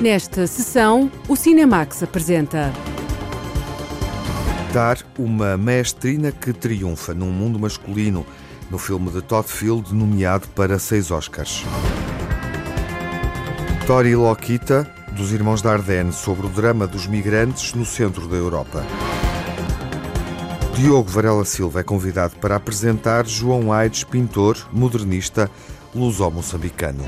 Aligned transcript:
Nesta 0.00 0.46
sessão, 0.46 1.10
o 1.28 1.34
Cinemax 1.34 2.04
apresenta. 2.04 2.72
Dar 4.72 4.98
uma 5.18 5.56
mestrina 5.56 6.30
que 6.30 6.52
triunfa 6.52 7.12
num 7.12 7.32
mundo 7.32 7.58
masculino, 7.58 8.24
no 8.70 8.78
filme 8.78 9.10
de 9.10 9.20
Todd 9.20 9.48
Field, 9.48 9.92
nomeado 9.92 10.46
para 10.54 10.78
seis 10.78 11.10
Oscars. 11.10 11.64
Tori 13.88 14.14
Lokita, 14.14 14.88
dos 15.16 15.32
Irmãos 15.32 15.62
Dardenne, 15.62 16.12
sobre 16.12 16.46
o 16.46 16.48
drama 16.48 16.86
dos 16.86 17.08
migrantes 17.08 17.74
no 17.74 17.84
centro 17.84 18.28
da 18.28 18.36
Europa. 18.36 18.84
Diogo 20.76 21.10
Varela 21.10 21.44
Silva 21.44 21.80
é 21.80 21.82
convidado 21.82 22.36
para 22.36 22.54
apresentar 22.54 23.26
João 23.26 23.72
Aides, 23.72 24.04
pintor, 24.04 24.68
modernista, 24.72 25.50
luso-moçambicano. 25.92 27.04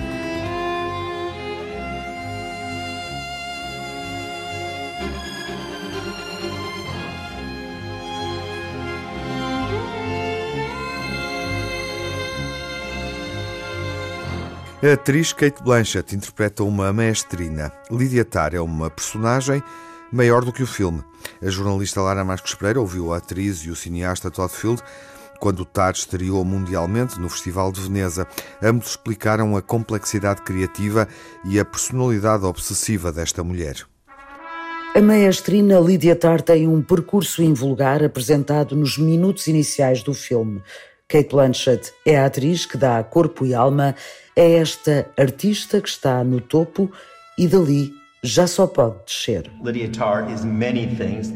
A 14.82 14.94
atriz 14.94 15.34
Kate 15.34 15.62
Blanchett 15.62 16.16
interpreta 16.16 16.64
uma 16.64 16.90
maestrina. 16.90 17.70
Lydia 17.90 18.24
Tarr 18.24 18.54
é 18.54 18.60
uma 18.62 18.88
personagem 18.88 19.62
maior 20.10 20.42
do 20.42 20.54
que 20.54 20.62
o 20.62 20.66
filme. 20.66 21.04
A 21.42 21.50
jornalista 21.50 22.00
Lara 22.00 22.24
Marcos 22.24 22.54
Pereira 22.54 22.80
ouviu 22.80 23.12
a 23.12 23.18
atriz 23.18 23.58
e 23.58 23.68
o 23.68 23.76
cineasta 23.76 24.30
Todd 24.30 24.50
Field 24.50 24.80
quando 25.38 25.60
o 25.60 25.64
Tar 25.66 25.92
estreou 25.92 26.42
mundialmente 26.46 27.20
no 27.20 27.28
Festival 27.28 27.70
de 27.70 27.82
Veneza. 27.82 28.26
Ambos 28.62 28.92
explicaram 28.92 29.54
a 29.54 29.60
complexidade 29.60 30.40
criativa 30.40 31.06
e 31.44 31.60
a 31.60 31.64
personalidade 31.64 32.46
obsessiva 32.46 33.12
desta 33.12 33.44
mulher. 33.44 33.84
A 34.94 35.00
maestrina 35.00 35.78
Lydia 35.78 36.16
Tarr 36.16 36.40
tem 36.40 36.66
um 36.66 36.82
percurso 36.82 37.42
invulgar 37.42 38.02
apresentado 38.02 38.74
nos 38.74 38.96
minutos 38.96 39.46
iniciais 39.46 40.02
do 40.02 40.14
filme. 40.14 40.62
Kate 41.10 41.28
Blanchett 41.28 41.92
é 42.06 42.16
a 42.16 42.26
atriz 42.26 42.64
que 42.64 42.76
dá 42.76 43.02
corpo 43.02 43.44
e 43.44 43.52
alma 43.52 43.96
a 44.36 44.40
esta 44.40 45.10
artista 45.18 45.80
que 45.80 45.88
está 45.88 46.22
no 46.22 46.40
topo 46.40 46.88
e 47.36 47.48
dali 47.48 47.92
já 48.22 48.46
só 48.46 48.64
pode 48.68 48.94
descer. 49.04 49.50
Lydia 49.60 49.90
Tarr 49.90 50.30
is 50.32 50.44
many 50.44 50.86
things. 50.86 51.32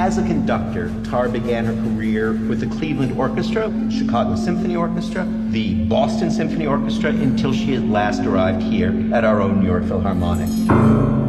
As 0.00 0.16
a 0.16 0.22
conductor, 0.22 0.90
Tar 1.04 1.28
began 1.28 1.66
her 1.66 1.74
career 1.74 2.32
with 2.32 2.60
the 2.60 2.66
Cleveland 2.66 3.18
Orchestra, 3.18 3.70
Chicago 3.90 4.34
Symphony 4.34 4.74
Orchestra, 4.74 5.28
the 5.50 5.74
Boston 5.84 6.30
Symphony 6.30 6.66
Orchestra, 6.66 7.10
until 7.10 7.52
she 7.52 7.74
had 7.74 7.86
last 7.90 8.22
arrived 8.22 8.62
here 8.62 8.94
at 9.14 9.24
our 9.26 9.42
own 9.42 9.60
New 9.60 9.66
York 9.66 9.84
Philharmonic. 9.84 10.48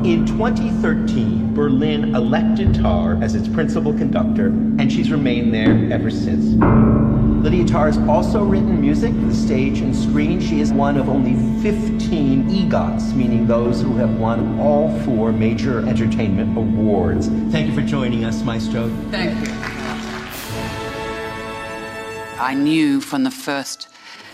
In 0.06 0.26
2013, 0.26 1.54
Berlin 1.54 2.16
elected 2.16 2.74
Tar 2.74 3.22
as 3.22 3.36
its 3.36 3.50
principal 3.50 3.92
conductor, 3.92 4.48
and 4.48 4.90
she's 4.90 5.12
remained 5.12 5.54
there 5.54 5.92
ever 5.92 6.10
since. 6.10 6.56
Lydia 7.42 7.66
Tarr 7.66 7.88
has 7.88 7.98
also 8.08 8.44
written 8.44 8.80
music 8.80 9.12
for 9.14 9.26
the 9.26 9.34
stage 9.34 9.80
and 9.80 9.96
screen. 9.96 10.40
She 10.40 10.62
is 10.62 10.72
one 10.72 10.96
of 10.96 11.10
only 11.10 11.34
15 11.64 12.48
EGOTs, 12.48 13.16
meaning 13.16 13.48
those 13.48 13.82
who 13.82 13.98
have 13.98 14.20
won 14.20 14.60
all 14.60 14.96
four 15.00 15.32
major 15.32 15.80
entertainment 15.88 16.56
awards. 16.56 17.30
Thank 17.50 17.68
you 17.68 17.74
for 17.74 17.82
joining 17.82 18.26
us, 18.26 18.44
Maestro. 18.44 18.90
Thank 19.10 19.48
you. 19.48 19.54
I 22.40 22.54
knew 22.54 23.02
from 23.02 23.24
the 23.24 23.32
first 23.32 23.88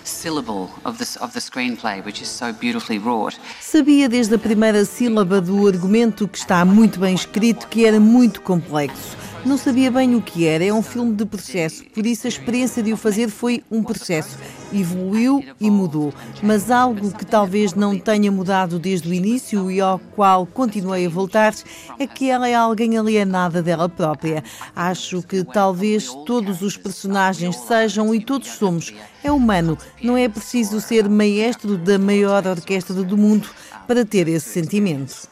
syllable 0.03 0.69
of 0.83 0.97
the, 0.97 1.17
of 1.21 1.33
the 1.33 1.39
screenplay, 1.39 2.03
which 2.03 2.21
is 2.21 2.27
so 2.27 2.51
beautifully 2.51 2.99
wrought. 2.99 3.39
Sabia 3.61 4.09
desde 4.09 4.35
a 4.35 4.37
primeira 4.37 4.83
sílaba 4.83 5.39
do 5.39 5.65
argumento 5.65 6.27
que 6.27 6.37
está 6.37 6.65
muito 6.65 6.99
bem 6.99 7.15
escrito 7.15 7.69
que 7.69 7.85
era 7.85 8.01
muito 8.01 8.41
complexo 8.41 9.15
não 9.45 9.57
sabia 9.57 9.91
bem 9.91 10.15
o 10.15 10.21
que 10.21 10.45
era. 10.45 10.65
É 10.65 10.73
um 10.73 10.81
filme 10.81 11.15
de 11.15 11.25
processo, 11.25 11.83
por 11.85 12.05
isso 12.05 12.27
a 12.27 12.29
experiência 12.29 12.81
de 12.83 12.93
o 12.93 12.97
fazer 12.97 13.29
foi 13.29 13.63
um 13.71 13.83
processo. 13.83 14.37
Evoluiu 14.73 15.43
e 15.59 15.71
mudou, 15.71 16.13
mas 16.43 16.69
algo 16.69 17.11
que 17.13 17.25
talvez 17.25 17.73
não 17.73 17.97
tenha 17.97 18.31
mudado 18.31 18.77
desde 18.77 19.09
o 19.09 19.13
início 19.13 19.71
e 19.71 19.79
ao 19.79 19.97
qual 19.97 20.45
continuei 20.45 21.05
a 21.05 21.09
voltar 21.09 21.53
é 21.97 22.05
que 22.05 22.29
ela 22.29 22.49
é 22.49 22.53
alguém 22.53 22.97
alienada 22.97 23.63
dela 23.63 23.87
própria. 23.87 24.43
Acho 24.75 25.21
que 25.21 25.43
talvez 25.43 26.13
todos 26.25 26.61
os 26.61 26.75
personagens 26.75 27.55
sejam 27.55 28.13
e 28.13 28.23
todos 28.23 28.49
somos. 28.49 28.93
É 29.23 29.31
humano, 29.31 29.77
não 30.01 30.17
é 30.17 30.27
preciso 30.27 30.81
ser 30.81 31.07
maestro 31.07 31.77
da 31.77 31.97
maior 31.97 32.45
orquestra 32.45 33.03
do 33.03 33.17
mundo 33.17 33.49
para 33.87 34.03
ter 34.03 34.27
esse 34.27 34.49
sentimento. 34.49 35.27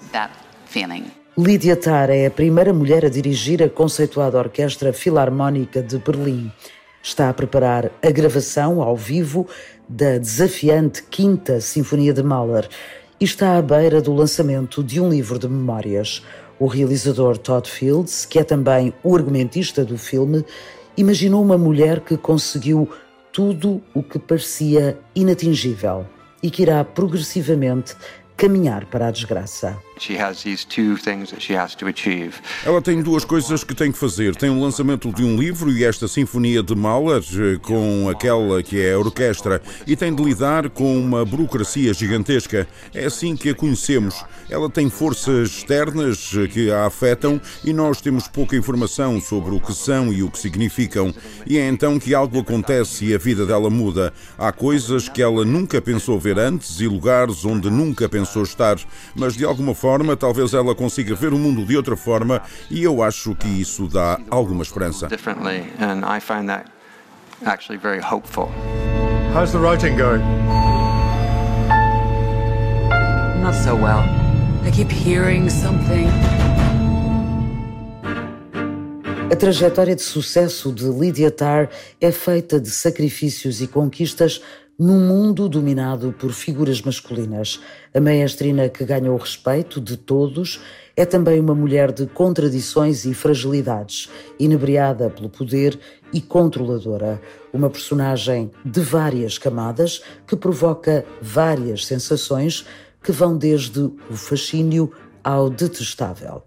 Lydia 1.38 1.76
Tarr 1.76 2.12
é 2.12 2.28
a 2.28 2.32
primeira 2.32 2.72
mulher 2.72 3.04
a 3.04 3.10
dirigir 3.10 3.62
a 3.62 3.68
conceituada 3.68 4.38
Orquestra 4.38 4.94
Filarmónica 4.94 5.84
de 5.84 5.98
Berlim. 5.98 6.50
Está 7.04 7.30
a 7.30 7.34
preparar 7.34 7.92
a 8.02 8.10
gravação 8.10 8.82
ao 8.82 8.96
vivo 8.96 9.46
da 9.88 10.18
desafiante 10.18 11.04
Quinta 11.04 11.60
Sinfonia 11.60 12.14
de 12.14 12.24
Mahler 12.24 12.70
e 13.20 13.26
está 13.26 13.58
à 13.58 13.62
beira 13.62 14.02
do 14.02 14.14
lançamento 14.14 14.82
de 14.82 15.02
um 15.02 15.10
livro 15.10 15.38
de 15.38 15.50
memórias. 15.50 16.24
O 16.58 16.68
realizador 16.68 17.38
Todd 17.38 17.70
Fields, 17.70 18.26
que 18.26 18.40
é 18.40 18.44
também 18.46 18.94
o 19.04 19.14
argumentista 19.14 19.84
do 19.84 19.98
filme, 19.98 20.46
imaginou 20.96 21.44
uma 21.44 21.58
mulher 21.58 22.00
que 22.00 22.16
conseguiu 22.16 22.90
tudo 23.34 23.84
o 23.94 24.02
que 24.02 24.18
parecia 24.18 24.98
inatingível 25.14 26.06
e 26.42 26.50
que 26.50 26.62
irá 26.62 26.82
progressivamente 26.86 27.94
caminhar 28.38 28.86
para 28.86 29.08
a 29.08 29.12
desgraça. 29.12 29.78
Ela 32.66 32.82
tem 32.82 33.02
duas 33.02 33.24
coisas 33.24 33.64
que 33.64 33.74
tem 33.74 33.92
que 33.92 33.98
fazer. 33.98 34.36
Tem 34.36 34.50
o 34.50 34.60
lançamento 34.60 35.12
de 35.14 35.24
um 35.24 35.38
livro 35.38 35.72
e 35.72 35.86
esta 35.86 36.08
Sinfonia 36.08 36.62
de 36.62 36.76
Mahler, 36.76 37.24
eh, 37.34 37.58
com 37.62 38.10
aquela 38.10 38.62
que 38.62 38.82
é 38.82 38.94
a 38.94 39.00
orquestra, 39.00 39.62
e 39.88 39.96
tem 39.96 40.14
de 40.14 40.22
lidar 40.22 40.70
com 40.70 40.98
uma 40.98 41.24
burocracia 41.24 41.94
gigantesca. 41.94 42.68
É 42.94 43.06
assim 43.06 43.38
que 43.38 43.50
a 43.50 43.56
conhecemos. 43.56 44.22
Ela 44.50 44.70
tem 44.70 44.90
forças 44.90 45.50
externas 45.50 46.32
eh, 46.36 46.48
que 46.48 46.72
a 46.72 46.86
afetam 46.86 47.40
e 47.64 47.72
nós 47.72 48.02
temos 48.02 48.28
pouca 48.28 48.56
informação 48.56 49.22
sobre 49.22 49.56
o 49.56 49.62
que 49.62 49.74
são 49.74 50.12
e 50.12 50.22
o 50.24 50.30
que 50.30 50.40
significam. 50.40 51.14
E 51.48 51.58
é 51.58 51.68
então 51.70 51.98
que 51.98 52.14
algo 52.14 52.40
acontece 52.40 53.06
e 53.06 53.16
a 53.16 53.18
vida 53.18 53.46
dela 53.46 53.70
muda. 53.70 54.14
Há 54.38 54.52
coisas 54.52 55.08
que 55.08 55.22
ela 55.22 55.46
nunca 55.46 55.82
pensou 55.82 56.20
ver 56.20 56.38
antes 56.38 56.82
e 56.82 56.88
lugares 56.88 57.46
onde 57.46 57.70
nunca 57.70 58.10
pensou 58.10 58.44
estar, 58.44 58.78
mas 59.16 59.36
de 59.36 59.46
alguma 59.46 59.74
forma 59.74 59.85
forma, 59.86 60.18
talvez 60.18 60.52
ela 60.52 60.74
consiga 60.74 61.14
ver 61.14 61.32
o 61.32 61.38
mundo 61.38 61.64
de 61.64 61.78
outra 61.78 61.96
forma 61.96 62.42
e 62.72 62.84
eu 62.84 63.04
acho 63.04 63.36
que 63.36 63.48
isso 63.48 63.88
dá 63.88 64.20
alguma 64.32 64.64
esperança. 64.64 65.08
How's 69.36 69.52
the 69.52 69.60
writing 69.60 69.96
going? 69.96 70.24
Not 73.44 73.54
so 73.54 73.76
well. 73.76 74.04
I 74.66 74.72
keep 74.72 74.90
hearing 74.90 75.50
something. 75.52 76.08
A 79.32 79.36
trajetória 79.36 79.96
de 79.96 80.02
sucesso 80.02 80.72
de 80.72 80.86
Lydia 80.86 81.30
Tarr 81.30 81.70
é 82.02 82.12
feita 82.12 82.60
de 82.60 82.72
sacrifícios 82.72 83.62
e 83.62 83.68
conquistas 83.68 84.42
num 84.78 85.00
mundo 85.00 85.48
dominado 85.48 86.14
por 86.20 86.32
figuras 86.34 86.82
masculinas. 86.82 87.62
A 87.94 88.00
maestrina 88.00 88.68
que 88.68 88.84
ganha 88.84 89.12
o 89.12 89.18
respeito 89.18 89.80
de 89.80 89.96
todos 89.96 90.60
é 90.98 91.06
também 91.06 91.40
uma 91.40 91.56
mulher 91.56 91.92
de 91.92 92.06
contradições 92.08 93.06
e 93.06 93.14
fragilidades, 93.14 94.10
inebriada 94.38 95.10
pelo 95.10 95.30
poder 95.30 95.80
e 96.12 96.22
controladora. 96.22 97.22
Uma 97.54 97.70
personagem 97.70 98.52
de 98.64 98.82
várias 98.82 99.38
camadas 99.38 100.02
que 100.28 100.36
provoca 100.36 101.06
várias 101.22 101.86
sensações 101.86 102.66
que 103.02 103.12
vão 103.12 103.38
desde 103.38 103.80
o 103.80 104.16
fascínio 104.16 104.92
ao 105.26 105.50
detestável. 105.50 106.44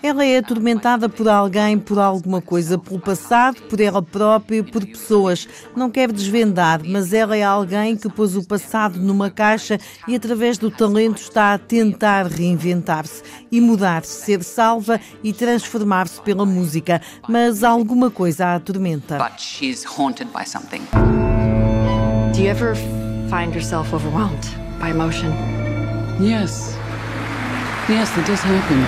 Ela 0.00 0.24
é 0.24 0.38
atormentada 0.38 1.08
por 1.08 1.28
alguém, 1.28 1.76
por 1.76 1.98
alguma 1.98 2.40
coisa, 2.40 2.78
pelo 2.78 3.00
passado, 3.00 3.60
por 3.62 3.80
ela 3.80 4.00
própria, 4.00 4.62
por 4.62 4.86
pessoas. 4.86 5.48
Não 5.74 5.90
quer 5.90 6.12
desvendar, 6.12 6.80
mas 6.84 7.12
ela 7.12 7.36
é 7.36 7.42
alguém 7.42 7.96
que 7.96 8.08
pôs 8.08 8.36
o 8.36 8.46
passado 8.46 8.96
numa 9.00 9.28
caixa 9.28 9.76
e, 10.06 10.14
através 10.14 10.56
do 10.56 10.70
talento, 10.70 11.20
está 11.20 11.52
a 11.52 11.58
tentar 11.58 12.26
reinventar-se 12.26 13.24
e 13.50 13.60
mudar-se, 13.60 14.24
ser 14.24 14.44
salva 14.44 15.00
e 15.24 15.32
transformar-se 15.32 16.20
pela 16.20 16.46
música. 16.46 17.02
Mas 17.28 17.64
alguma 17.64 18.08
coisa 18.08 18.46
a 18.46 18.54
atormenta. 18.54 19.18
But 19.18 19.40
she's 19.40 19.84
haunted 19.84 20.30
by 20.32 20.44
something. 20.44 20.82
Do 22.32 22.40
you 22.40 22.50
ever 22.50 22.76
find 23.28 23.52
yourself 23.52 23.92
overwhelmed 23.92 24.46
by 24.78 24.90
emotion? 24.90 25.57
Yes. 26.20 26.76
Yes, 27.88 28.10
that 28.10 28.26
does 28.26 28.42
happen. 28.42 28.84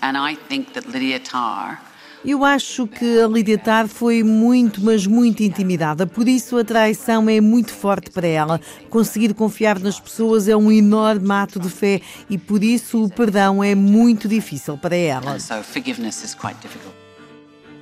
And 0.00 0.16
I 0.16 0.34
think 0.34 0.72
that 0.74 0.86
Lydia 0.86 1.18
Tarr 1.18 1.80
Eu 2.24 2.44
acho 2.44 2.86
que 2.86 3.20
a 3.20 3.26
Lydia 3.26 3.58
Tarr 3.58 3.88
foi 3.88 4.22
muito, 4.22 4.80
mas 4.80 5.04
muito 5.08 5.42
intimidada. 5.42 6.06
Por 6.06 6.28
isso 6.28 6.56
a 6.56 6.64
traição 6.64 7.28
é 7.28 7.40
muito 7.40 7.72
forte 7.72 8.10
para 8.12 8.28
ela. 8.28 8.60
Conseguir 8.88 9.34
confiar 9.34 9.80
nas 9.80 9.98
pessoas 9.98 10.46
é 10.46 10.56
um 10.56 10.70
enorme 10.70 11.32
ato 11.32 11.58
de 11.58 11.68
fé 11.68 12.00
e 12.30 12.38
por 12.38 12.62
isso 12.62 13.02
o 13.02 13.10
perdão 13.10 13.64
é 13.64 13.74
muito 13.74 14.28
difícil 14.28 14.78
para 14.78 14.94
ela. 14.94 15.40
So 15.40 15.64
forgiveness 15.64 16.22
is 16.22 16.36
quite 16.36 16.60
difficult. 16.60 17.01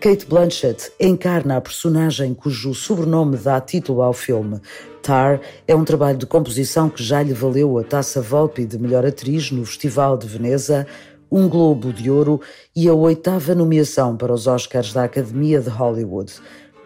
Kate 0.01 0.25
Blanchett 0.25 0.91
encarna 0.99 1.59
a 1.59 1.61
personagem 1.61 2.33
cujo 2.33 2.73
sobrenome 2.73 3.37
dá 3.37 3.61
título 3.61 4.01
ao 4.01 4.15
filme. 4.15 4.59
Tar 5.03 5.43
é 5.69 5.77
um 5.77 5.85
trabalho 5.85 6.17
de 6.17 6.25
composição 6.25 6.89
que 6.89 7.03
já 7.05 7.23
lhe 7.23 7.35
valeu 7.35 7.77
a 7.77 7.85
Taça 7.85 8.23
Volpi 8.23 8.65
de 8.65 8.79
melhor 8.79 9.05
atriz 9.05 9.51
no 9.51 9.63
Festival 9.63 10.17
de 10.17 10.27
Veneza, 10.27 10.87
um 11.31 11.47
Globo 11.51 11.93
de 11.93 12.11
Ouro 12.11 12.41
e 12.75 12.89
a 12.89 12.95
oitava 12.95 13.55
nomeação 13.55 14.17
para 14.17 14.33
os 14.33 14.47
Oscars 14.47 14.95
da 14.95 15.05
Academia 15.05 15.61
de 15.61 15.69
Hollywood. 15.69 16.33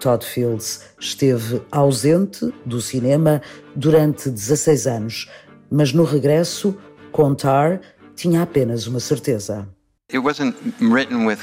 Todd 0.01 0.27
Fields 0.27 0.81
esteve 0.99 1.63
ausente 1.71 2.53
do 2.67 2.81
cinema 2.81 3.41
durante 3.77 4.29
16 4.29 4.89
anos, 4.89 5.31
mas 5.71 5.93
no 5.93 6.03
regresso, 6.03 6.77
com 7.13 7.33
Tar, 7.33 7.81
tinha 8.17 8.43
apenas 8.43 8.89
uma 8.89 8.99
certeza. 8.99 9.69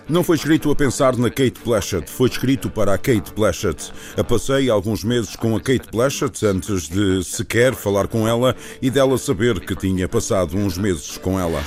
Não 0.07 0.23
foi 0.23 0.35
escrito 0.35 0.69
a 0.69 0.75
pensar 0.75 1.17
na 1.17 1.31
Kate 1.31 1.59
Blanchett, 1.65 2.07
foi 2.07 2.29
escrito 2.29 2.69
para 2.69 2.93
a 2.93 2.97
Kate 2.97 3.33
Blanchett. 3.33 3.91
A 4.15 4.23
passei 4.23 4.69
alguns 4.69 5.03
meses 5.03 5.35
com 5.35 5.55
a 5.55 5.59
Kate 5.59 5.89
Blanchett 5.91 6.45
antes 6.45 6.87
de 6.87 7.23
sequer 7.23 7.73
falar 7.73 8.07
com 8.07 8.27
ela 8.27 8.55
e 8.79 8.91
dela 8.91 9.17
saber 9.17 9.59
que 9.59 9.75
tinha 9.75 10.07
passado 10.07 10.55
uns 10.55 10.77
meses 10.77 11.17
com 11.17 11.39
ela. 11.39 11.59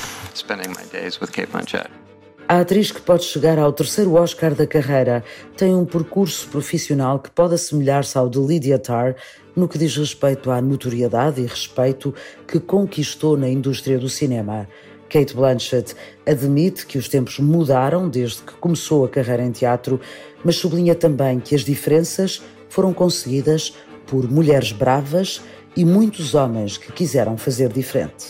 A 2.46 2.60
atriz 2.60 2.92
que 2.92 3.00
pode 3.00 3.24
chegar 3.24 3.58
ao 3.58 3.72
terceiro 3.72 4.14
Oscar 4.14 4.54
da 4.54 4.66
carreira 4.66 5.24
tem 5.56 5.74
um 5.74 5.84
percurso 5.84 6.46
profissional 6.48 7.18
que 7.18 7.30
pode 7.30 7.54
assemelhar-se 7.54 8.16
ao 8.16 8.28
de 8.28 8.38
Lydia 8.38 8.78
Tarr 8.78 9.16
no 9.56 9.66
que 9.66 9.78
diz 9.78 9.96
respeito 9.96 10.50
à 10.50 10.60
notoriedade 10.60 11.40
e 11.40 11.46
respeito 11.46 12.14
que 12.46 12.60
conquistou 12.60 13.36
na 13.36 13.48
indústria 13.48 13.98
do 13.98 14.08
cinema. 14.08 14.68
Kate 15.14 15.32
Blanchett 15.32 15.94
admite 16.26 16.84
que 16.84 16.98
os 16.98 17.08
tempos 17.08 17.38
mudaram 17.38 18.08
desde 18.08 18.42
que 18.42 18.52
começou 18.54 19.04
a 19.04 19.08
carreira 19.08 19.44
em 19.44 19.52
teatro, 19.52 20.00
mas 20.44 20.56
sublinha 20.56 20.92
também 20.92 21.38
que 21.38 21.54
as 21.54 21.60
diferenças 21.60 22.42
foram 22.68 22.92
conseguidas 22.92 23.76
por 24.08 24.28
mulheres 24.28 24.72
bravas 24.72 25.40
e 25.76 25.84
muitos 25.84 26.34
homens 26.34 26.76
que 26.76 26.90
quiseram 26.90 27.38
fazer 27.38 27.72
diferente. 27.72 28.26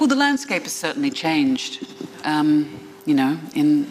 Well, 0.00 0.08
the 0.08 0.14
landscape 0.14 0.64
has 0.64 0.72
certainly 0.72 1.12
changed. 1.14 1.86
Um, 2.24 2.64
you 3.06 3.14
know, 3.14 3.36
in 3.54 3.84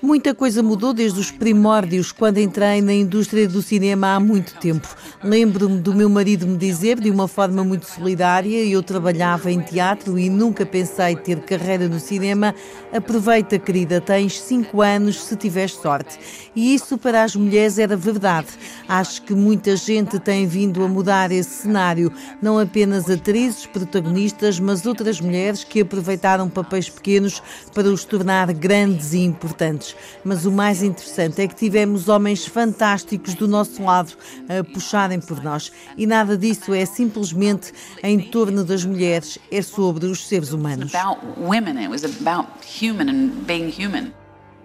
Muita 0.00 0.32
coisa 0.32 0.62
mudou 0.62 0.94
desde 0.94 1.18
os 1.18 1.32
primórdios, 1.32 2.12
quando 2.12 2.38
entrei 2.38 2.80
na 2.80 2.94
indústria 2.94 3.48
do 3.48 3.60
cinema 3.60 4.14
há 4.14 4.20
muito 4.20 4.54
tempo. 4.54 4.86
Lembro-me 5.24 5.80
do 5.80 5.92
meu 5.92 6.08
marido 6.08 6.46
me 6.46 6.56
dizer, 6.56 7.00
de 7.00 7.10
uma 7.10 7.26
forma 7.26 7.64
muito 7.64 7.84
solidária, 7.84 8.64
eu 8.64 8.80
trabalhava 8.80 9.50
em 9.50 9.60
teatro 9.60 10.16
e 10.16 10.30
nunca 10.30 10.64
pensei 10.64 11.16
ter 11.16 11.40
carreira 11.40 11.88
no 11.88 11.98
cinema. 11.98 12.54
Aproveita, 12.92 13.58
querida, 13.58 14.00
tens 14.00 14.40
cinco 14.40 14.82
anos 14.82 15.20
se 15.20 15.34
tiveres 15.34 15.72
sorte. 15.72 16.16
E 16.54 16.72
isso 16.72 16.96
para 16.96 17.24
as 17.24 17.34
mulheres 17.34 17.76
era 17.76 17.96
verdade. 17.96 18.46
Acho 18.88 19.22
que 19.22 19.34
muita 19.34 19.74
gente 19.74 20.20
tem 20.20 20.46
vindo 20.46 20.84
a 20.84 20.88
mudar 20.88 21.32
esse 21.32 21.62
cenário. 21.62 22.12
Não 22.40 22.56
apenas 22.56 23.10
atrizes, 23.10 23.66
protagonistas, 23.66 24.60
mas 24.60 24.86
outras 24.86 25.20
mulheres 25.20 25.64
que 25.64 25.80
aproveitaram 25.80 26.48
papéis 26.48 26.88
pequenos 26.88 27.42
para 27.74 27.88
os 27.88 28.04
tornar 28.04 28.52
grandes 28.52 29.12
e 29.12 29.18
importantes 29.18 29.87
mas 30.24 30.46
o 30.46 30.52
mais 30.52 30.82
interessante 30.82 31.42
é 31.42 31.48
que 31.48 31.54
tivemos 31.54 32.08
homens 32.08 32.46
fantásticos 32.46 33.34
do 33.34 33.46
nosso 33.46 33.82
lado 33.82 34.12
a 34.48 34.64
puxarem 34.72 35.20
por 35.20 35.42
nós. 35.42 35.72
E 35.96 36.06
nada 36.06 36.36
disso 36.36 36.72
é 36.72 36.84
simplesmente 36.84 37.72
em 38.02 38.18
torno 38.18 38.64
das 38.64 38.84
mulheres, 38.84 39.38
é 39.50 39.62
sobre 39.62 40.06
os 40.06 40.26
seres 40.26 40.52
humanos. 40.52 40.92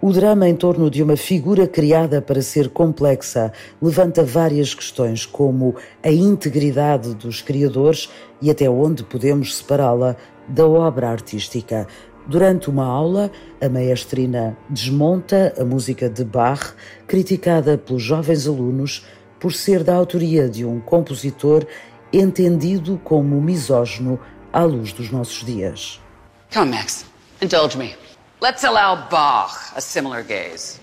O 0.00 0.12
drama 0.12 0.46
em 0.46 0.54
torno 0.54 0.90
de 0.90 1.02
uma 1.02 1.16
figura 1.16 1.66
criada 1.66 2.20
para 2.20 2.42
ser 2.42 2.68
complexa 2.68 3.50
levanta 3.80 4.22
várias 4.22 4.74
questões, 4.74 5.24
como 5.24 5.76
a 6.02 6.10
integridade 6.10 7.14
dos 7.14 7.40
criadores 7.40 8.10
e 8.42 8.50
até 8.50 8.68
onde 8.68 9.02
podemos 9.02 9.56
separá-la 9.56 10.14
da 10.46 10.66
obra 10.66 11.08
artística. 11.08 11.86
Durante 12.26 12.70
uma 12.70 12.86
aula, 12.86 13.30
a 13.60 13.68
maestrina 13.68 14.56
desmonta 14.68 15.52
a 15.58 15.64
música 15.64 16.08
de 16.08 16.24
Bach, 16.24 16.74
criticada 17.06 17.76
pelos 17.76 18.02
jovens 18.02 18.46
alunos 18.46 19.04
por 19.38 19.52
ser 19.52 19.84
da 19.84 19.94
autoria 19.94 20.48
de 20.48 20.64
um 20.64 20.80
compositor 20.80 21.66
entendido 22.10 22.98
como 23.04 23.40
misógino 23.40 24.18
à 24.50 24.62
luz 24.62 24.92
dos 24.92 25.10
nossos 25.10 25.44
dias. 25.44 26.00
Come, 26.52 26.70
Max, 26.70 27.04
indulge 27.42 27.76
me. 27.76 27.94
Let's 28.40 28.64
allow 28.64 29.08
Bach 29.10 29.72
a 29.76 29.80
similar 29.80 30.22
gaze. 30.22 30.80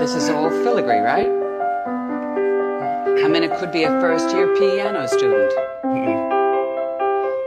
This 0.00 0.14
is 0.14 0.30
all 0.30 0.48
filigree, 0.48 0.98
right? 0.98 1.28
I 3.22 3.28
mean, 3.28 3.42
it 3.42 3.52
could 3.58 3.70
be 3.70 3.82
a 3.84 3.90
first 4.00 4.34
year 4.34 4.56
piano 4.56 5.06
student. 5.06 5.52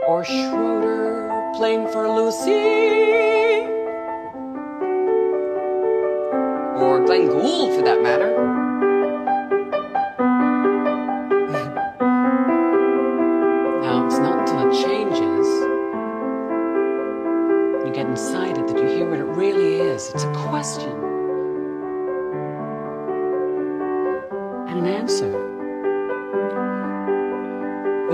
Or 0.06 0.24
Schroeder 0.24 1.52
playing 1.56 1.88
for 1.88 2.08
Lucy. 2.08 2.52
Or 6.80 7.04
Glenn 7.04 7.26
Gould, 7.26 7.74
for 7.74 7.82
that 7.82 8.00
matter. 8.00 8.63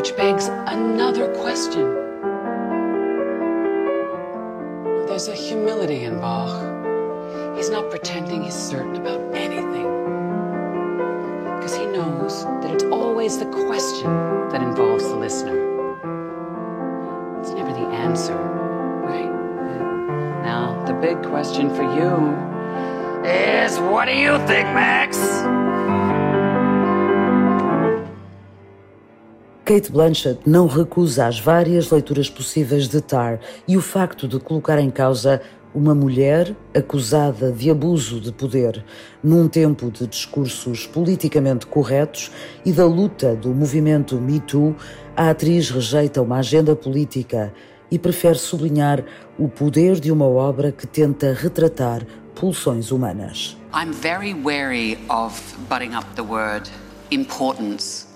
Which 0.01 0.17
begs 0.17 0.47
another 0.49 1.31
question. 1.35 1.85
There's 5.07 5.29
a 5.29 5.35
humility 5.35 6.05
in 6.05 6.19
Bach. 6.19 6.57
He's 7.55 7.69
not 7.69 7.91
pretending 7.91 8.45
he's 8.45 8.55
certain 8.55 8.97
about 8.97 9.21
anything. 9.35 9.85
Because 11.55 11.77
he 11.77 11.85
knows 11.85 12.45
that 12.45 12.71
it's 12.71 12.85
always 12.85 13.39
the 13.39 13.45
question 13.45 14.11
that 14.49 14.63
involves 14.63 15.05
the 15.05 15.17
listener. 15.17 15.59
It's 17.41 17.51
never 17.51 17.75
the 17.75 17.87
answer, 17.89 18.39
right? 19.05 19.31
Now, 20.43 20.83
the 20.87 20.95
big 20.95 21.23
question 21.25 21.69
for 21.69 21.83
you 21.83 23.29
is 23.29 23.79
what 23.79 24.07
do 24.07 24.15
you 24.15 24.39
think, 24.47 24.65
Max? 24.73 25.19
Kate 29.71 29.93
Blanchett 29.93 30.41
não 30.45 30.67
recusa 30.67 31.29
as 31.29 31.39
várias 31.39 31.93
leituras 31.93 32.29
possíveis 32.29 32.89
de 32.89 33.01
Tar 33.01 33.39
e 33.69 33.77
o 33.77 33.81
facto 33.81 34.27
de 34.27 34.41
colocar 34.41 34.81
em 34.81 34.91
causa 34.91 35.41
uma 35.73 35.95
mulher 35.95 36.57
acusada 36.75 37.53
de 37.53 37.71
abuso 37.71 38.21
de 38.21 38.33
poder 38.33 38.85
num 39.23 39.47
tempo 39.47 39.89
de 39.89 40.09
discursos 40.09 40.89
politicamente 40.89 41.67
corretos 41.67 42.33
e 42.67 42.73
da 42.73 42.85
luta 42.85 43.37
do 43.37 43.51
movimento 43.51 44.21
Me 44.21 44.41
Too, 44.41 44.75
a 45.17 45.31
atriz 45.31 45.71
rejeita 45.71 46.21
uma 46.21 46.39
agenda 46.39 46.75
política 46.75 47.55
e 47.93 47.97
prefere 47.97 48.39
sublinhar 48.39 49.05
o 49.39 49.49
poder 49.49 50.01
de 50.01 50.11
uma 50.11 50.27
obra 50.27 50.73
que 50.73 50.85
tenta 50.85 51.33
retratar 51.33 52.05
pulsões 52.35 52.91
humanas. 52.91 53.57
I'm 53.73 53.93
very 53.93 54.35
wary 54.35 54.99
of 55.09 55.41
butting 55.69 55.95
up 55.95 56.09
the 56.17 56.25
word 56.25 56.69
importance 57.13 58.10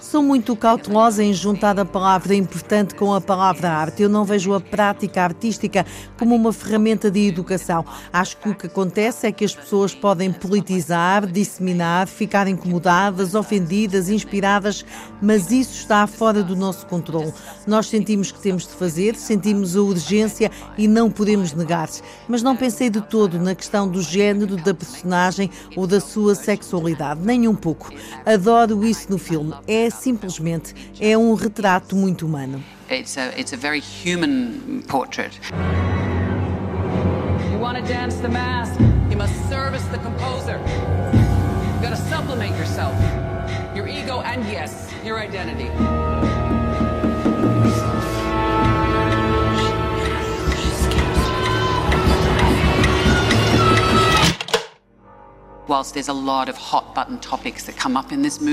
Sou 0.00 0.22
muito 0.22 0.54
cautelosa 0.54 1.22
em 1.22 1.32
juntar 1.32 1.78
a 1.78 1.84
palavra 1.84 2.34
importante 2.34 2.94
com 2.94 3.12
a 3.12 3.20
palavra 3.20 3.68
arte. 3.68 4.02
Eu 4.02 4.08
não 4.08 4.24
vejo 4.24 4.54
a 4.54 4.60
prática 4.60 5.22
artística 5.22 5.84
como 6.16 6.36
uma 6.36 6.52
ferramenta 6.52 7.10
de 7.10 7.26
educação. 7.26 7.84
Acho 8.12 8.36
que 8.36 8.48
o 8.48 8.54
que 8.54 8.68
acontece 8.68 9.26
é 9.26 9.32
que 9.32 9.44
as 9.44 9.54
pessoas 9.54 9.92
podem 9.92 10.32
politizar, 10.32 11.26
disseminar, 11.26 12.06
ficar 12.06 12.46
incomodadas, 12.46 13.34
ofendidas, 13.34 14.08
inspiradas, 14.08 14.84
mas 15.20 15.50
isso 15.50 15.72
está 15.72 16.06
fora 16.06 16.42
do 16.42 16.54
nosso 16.54 16.86
controle. 16.86 17.34
Nós 17.66 17.88
sentimos 17.88 18.30
que 18.30 18.38
temos 18.38 18.62
de 18.62 18.72
fazer, 18.72 19.16
sentimos 19.16 19.76
a 19.76 19.82
urgência 19.82 20.50
e 20.78 20.86
não 20.86 21.10
podemos 21.10 21.52
negar. 21.52 21.88
Mas 22.28 22.42
não 22.42 22.56
pensei 22.56 22.88
de 22.88 23.00
todo 23.00 23.38
na 23.38 23.54
questão 23.54 23.88
do 23.88 24.00
género 24.00 24.56
da 24.56 24.72
personagem 24.72 25.50
ou 25.74 25.86
da 25.86 26.00
sua 26.00 26.34
sexualidade, 26.34 27.20
nem 27.22 27.48
um 27.48 27.54
pouco. 27.54 27.90
Adoro 28.24 28.75
sinto 28.76 28.84
isso 28.84 29.10
no 29.10 29.18
filme. 29.18 29.54
É 29.66 29.88
simplesmente 29.90 30.74
é 31.00 31.16
um 31.16 31.34
retrato 31.34 31.96
muito 31.96 32.26
humano. 32.26 32.62
It's 32.90 33.16
a, 33.16 33.28
it's 33.38 33.52
a 33.52 33.56
very 33.56 33.80
human 33.80 34.82
portrait. 34.86 35.40
You 37.52 37.58
want 37.60 37.78
to 37.78 37.82
dance 37.82 38.16
the 38.20 38.28
mask? 38.28 38.78
You 39.10 39.16
must 39.16 39.34
service 39.48 39.84
the 39.90 39.98
composer. 39.98 40.60
You 41.74 41.82
got 41.82 41.90
to 41.90 42.02
supplement 42.08 42.56
yourself, 42.56 42.94
your 43.74 43.88
ego, 43.88 44.20
and 44.20 44.44
yes, 44.46 44.92
your 45.04 45.18
identity. 45.18 46.35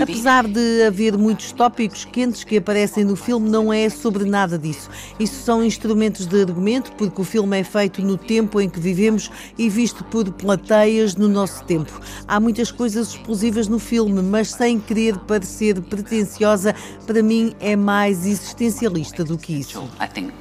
Apesar 0.01 0.47
de 0.47 0.83
haver 0.83 1.17
muitos 1.17 1.51
tópicos 1.51 2.05
quentes 2.05 2.43
que 2.43 2.57
aparecem 2.57 3.03
no 3.03 3.15
filme, 3.15 3.49
não 3.49 3.71
é 3.71 3.87
sobre 3.89 4.25
nada 4.25 4.57
disso. 4.57 4.89
Isso 5.19 5.43
são 5.43 5.63
instrumentos 5.63 6.25
de 6.25 6.41
argumento, 6.41 6.91
porque 6.93 7.21
o 7.21 7.23
filme 7.23 7.59
é 7.59 7.63
feito 7.63 8.01
no 8.01 8.17
tempo 8.17 8.59
em 8.59 8.67
que 8.67 8.79
vivemos 8.79 9.29
e 9.57 9.69
visto 9.69 10.03
por 10.05 10.31
plateias 10.31 11.15
no 11.15 11.27
nosso 11.27 11.63
tempo. 11.65 12.01
Há 12.27 12.39
muitas 12.39 12.71
coisas 12.71 13.09
explosivas 13.09 13.67
no 13.67 13.77
filme, 13.79 14.21
mas 14.21 14.51
sem 14.51 14.79
querer 14.79 15.17
parecer 15.19 15.79
pretenciosa, 15.81 16.75
para 17.05 17.21
mim 17.21 17.53
é 17.59 17.75
mais 17.75 18.25
existencialista 18.25 19.23
do 19.23 19.37
que 19.37 19.53
isso. 19.53 19.83
I 20.01 20.07
think, 20.07 20.33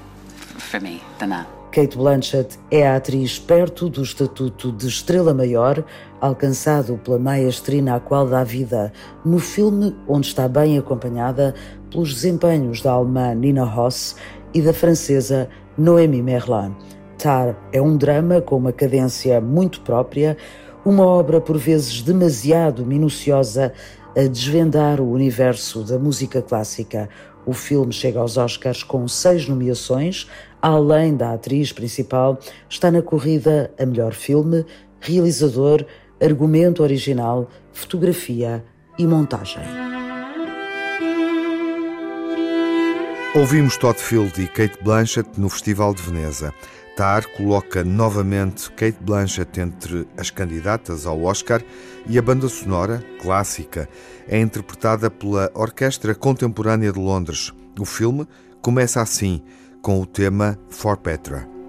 for 0.58 0.80
me, 0.80 1.02
than 1.18 1.28
that. 1.28 1.61
Kate 1.72 1.96
Blanchett 1.96 2.58
é 2.70 2.86
a 2.86 2.96
atriz 2.96 3.38
perto 3.38 3.88
do 3.88 4.02
estatuto 4.02 4.70
de 4.70 4.86
estrela 4.86 5.32
maior, 5.32 5.82
alcançado 6.20 7.00
pela 7.02 7.18
maestrina 7.18 7.94
à 7.94 8.00
qual 8.00 8.28
dá 8.28 8.44
vida 8.44 8.92
no 9.24 9.38
filme, 9.38 9.96
onde 10.06 10.26
está 10.26 10.46
bem 10.46 10.76
acompanhada 10.76 11.54
pelos 11.90 12.12
desempenhos 12.12 12.82
da 12.82 12.92
alemã 12.92 13.34
Nina 13.34 13.64
Hoss 13.64 14.16
e 14.52 14.60
da 14.60 14.74
francesa 14.74 15.48
Noémie 15.78 16.22
Merlan. 16.22 16.76
Tar 17.16 17.56
é 17.72 17.80
um 17.80 17.96
drama 17.96 18.42
com 18.42 18.58
uma 18.58 18.72
cadência 18.72 19.40
muito 19.40 19.80
própria, 19.80 20.36
uma 20.84 21.06
obra 21.06 21.40
por 21.40 21.56
vezes 21.56 22.02
demasiado 22.02 22.84
minuciosa 22.84 23.72
a 24.14 24.28
desvendar 24.28 25.00
o 25.00 25.10
universo 25.10 25.82
da 25.82 25.98
música 25.98 26.42
clássica. 26.42 27.08
O 27.46 27.54
filme 27.54 27.92
chega 27.92 28.20
aos 28.20 28.36
Oscars 28.36 28.82
com 28.82 29.08
seis 29.08 29.48
nomeações, 29.48 30.28
além 30.62 31.16
da 31.16 31.32
atriz 31.32 31.72
principal, 31.72 32.38
está 32.68 32.90
na 32.90 33.02
corrida 33.02 33.74
a 33.76 33.84
melhor 33.84 34.14
filme, 34.14 34.64
realizador, 35.00 35.84
argumento 36.20 36.82
original, 36.84 37.50
fotografia 37.72 38.64
e 38.96 39.04
montagem. 39.04 39.62
Ouvimos 43.34 43.76
Todd 43.76 43.98
Field 43.98 44.40
e 44.40 44.46
Kate 44.46 44.78
Blanchett 44.84 45.40
no 45.40 45.48
Festival 45.48 45.94
de 45.94 46.02
Veneza. 46.02 46.54
Tar 46.94 47.24
coloca 47.28 47.82
novamente 47.82 48.70
Kate 48.72 48.98
Blanchett 49.00 49.58
entre 49.58 50.06
as 50.18 50.30
candidatas 50.30 51.06
ao 51.06 51.22
Oscar 51.22 51.62
e 52.06 52.18
a 52.18 52.22
banda 52.22 52.46
sonora, 52.48 53.02
clássica, 53.20 53.88
é 54.28 54.38
interpretada 54.38 55.10
pela 55.10 55.50
Orquestra 55.54 56.14
Contemporânea 56.14 56.92
de 56.92 56.98
Londres. 56.98 57.50
O 57.80 57.86
filme 57.86 58.28
começa 58.60 59.00
assim, 59.00 59.42
com 59.82 60.00
o 60.00 60.06
tema 60.06 60.56
For 60.70 60.96
Petra. 60.96 61.61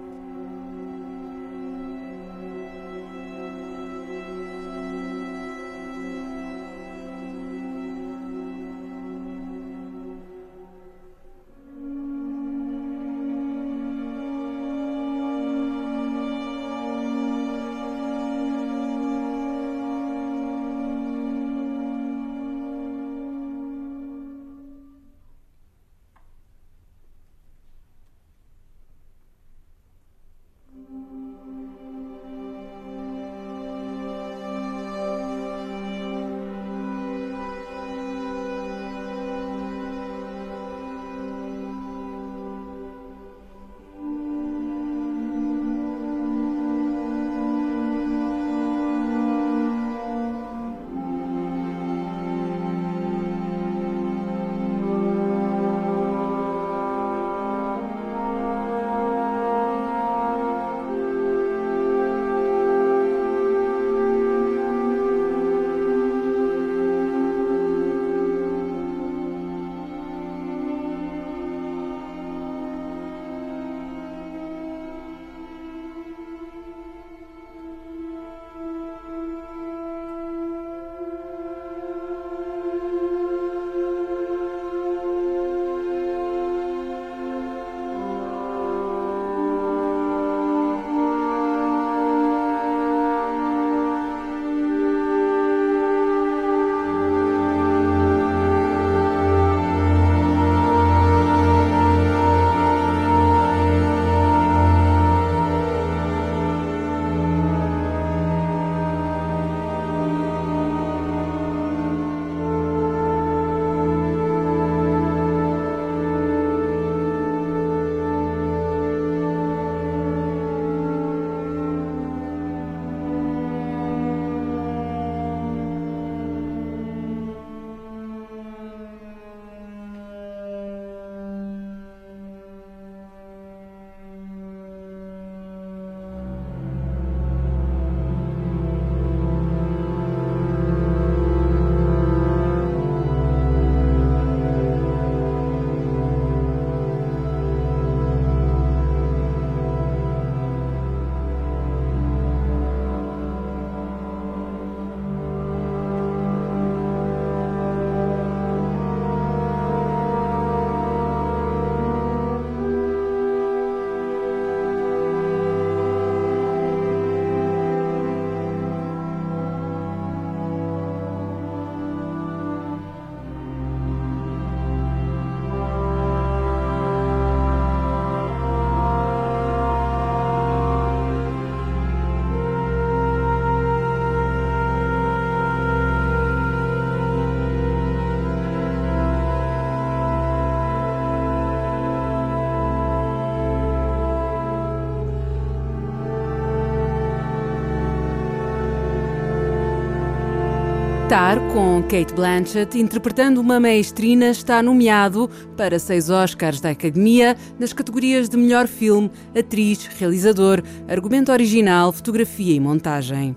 Tar, 201.14 201.38
com 201.52 201.80
Kate 201.80 202.12
Blanchett, 202.12 202.76
interpretando 202.76 203.40
uma 203.40 203.60
maestrina, 203.60 204.30
está 204.30 204.60
nomeado 204.60 205.30
para 205.56 205.78
seis 205.78 206.10
Oscars 206.10 206.60
da 206.60 206.70
Academia 206.70 207.36
nas 207.56 207.72
categorias 207.72 208.28
de 208.28 208.36
melhor 208.36 208.66
filme, 208.66 209.08
atriz, 209.32 209.86
realizador, 209.96 210.60
argumento 210.88 211.30
original, 211.30 211.92
fotografia 211.92 212.56
e 212.56 212.58
montagem. 212.58 213.36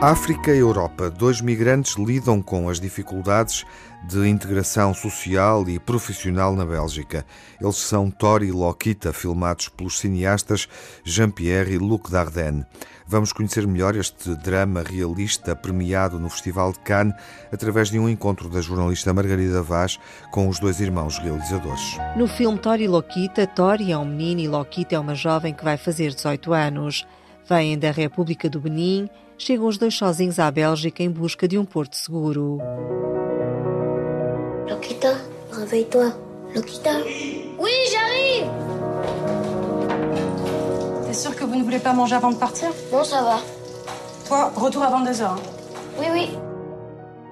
África 0.00 0.54
e 0.54 0.58
Europa. 0.58 1.10
Dois 1.10 1.40
migrantes 1.40 1.96
lidam 1.96 2.40
com 2.40 2.68
as 2.68 2.78
dificuldades 2.78 3.64
de 4.06 4.28
integração 4.28 4.94
social 4.94 5.68
e 5.68 5.78
profissional 5.78 6.54
na 6.54 6.64
Bélgica. 6.64 7.24
Eles 7.60 7.76
são 7.76 8.10
Tori 8.10 8.48
e 8.48 8.52
Lokita, 8.52 9.12
filmados 9.12 9.68
pelos 9.68 9.98
cineastas 9.98 10.68
Jean-Pierre 11.04 11.74
e 11.74 11.78
Luc 11.78 12.10
Dardenne. 12.10 12.64
Vamos 13.06 13.32
conhecer 13.32 13.66
melhor 13.66 13.96
este 13.96 14.34
drama 14.36 14.82
realista 14.82 15.56
premiado 15.56 16.18
no 16.18 16.28
Festival 16.28 16.72
de 16.72 16.80
Cannes 16.80 17.14
através 17.52 17.90
de 17.90 17.98
um 17.98 18.08
encontro 18.08 18.48
da 18.48 18.60
jornalista 18.60 19.12
Margarida 19.12 19.62
Vaz 19.62 19.98
com 20.30 20.48
os 20.48 20.58
dois 20.58 20.80
irmãos 20.80 21.18
realizadores. 21.18 21.96
No 22.16 22.28
filme 22.28 22.58
Tori 22.58 22.84
e 22.84 22.88
Lokita, 22.88 23.46
Tori 23.46 23.92
é 23.92 23.98
um 23.98 24.04
menino 24.04 24.40
e 24.40 24.48
Lokita 24.48 24.94
é 24.94 24.98
uma 24.98 25.14
jovem 25.14 25.54
que 25.54 25.64
vai 25.64 25.76
fazer 25.76 26.14
18 26.14 26.52
anos. 26.52 27.06
Vêm 27.48 27.78
da 27.78 27.90
República 27.90 28.48
do 28.48 28.60
Benin 28.60 29.08
chegam 29.38 29.66
os 29.66 29.78
dois 29.78 29.94
sozinhos 29.94 30.38
à 30.38 30.50
Bélgica 30.50 31.02
em 31.02 31.10
busca 31.10 31.46
de 31.46 31.56
um 31.56 31.64
porto 31.64 31.96
seguro. 31.96 32.58
Lokita, 34.68 35.14
réveille-toi. 35.50 36.12
Lokita 36.54 36.90
Oui, 37.58 37.70
j'arrive 37.90 38.50
T'es 41.06 41.14
sûr 41.14 41.34
que 41.34 41.44
vous 41.44 41.54
ne 41.56 41.62
voulez 41.62 41.78
pas 41.78 41.94
manger 41.94 42.16
avant 42.16 42.30
de 42.30 42.36
partir 42.36 42.68
Non, 42.92 43.02
ça 43.02 43.22
va. 43.22 43.38
Toi, 44.26 44.52
retour 44.54 44.82
à 44.82 44.90
22h. 44.90 45.22
Hein. 45.22 45.36
Oui, 45.98 46.06
oui. 46.12 46.28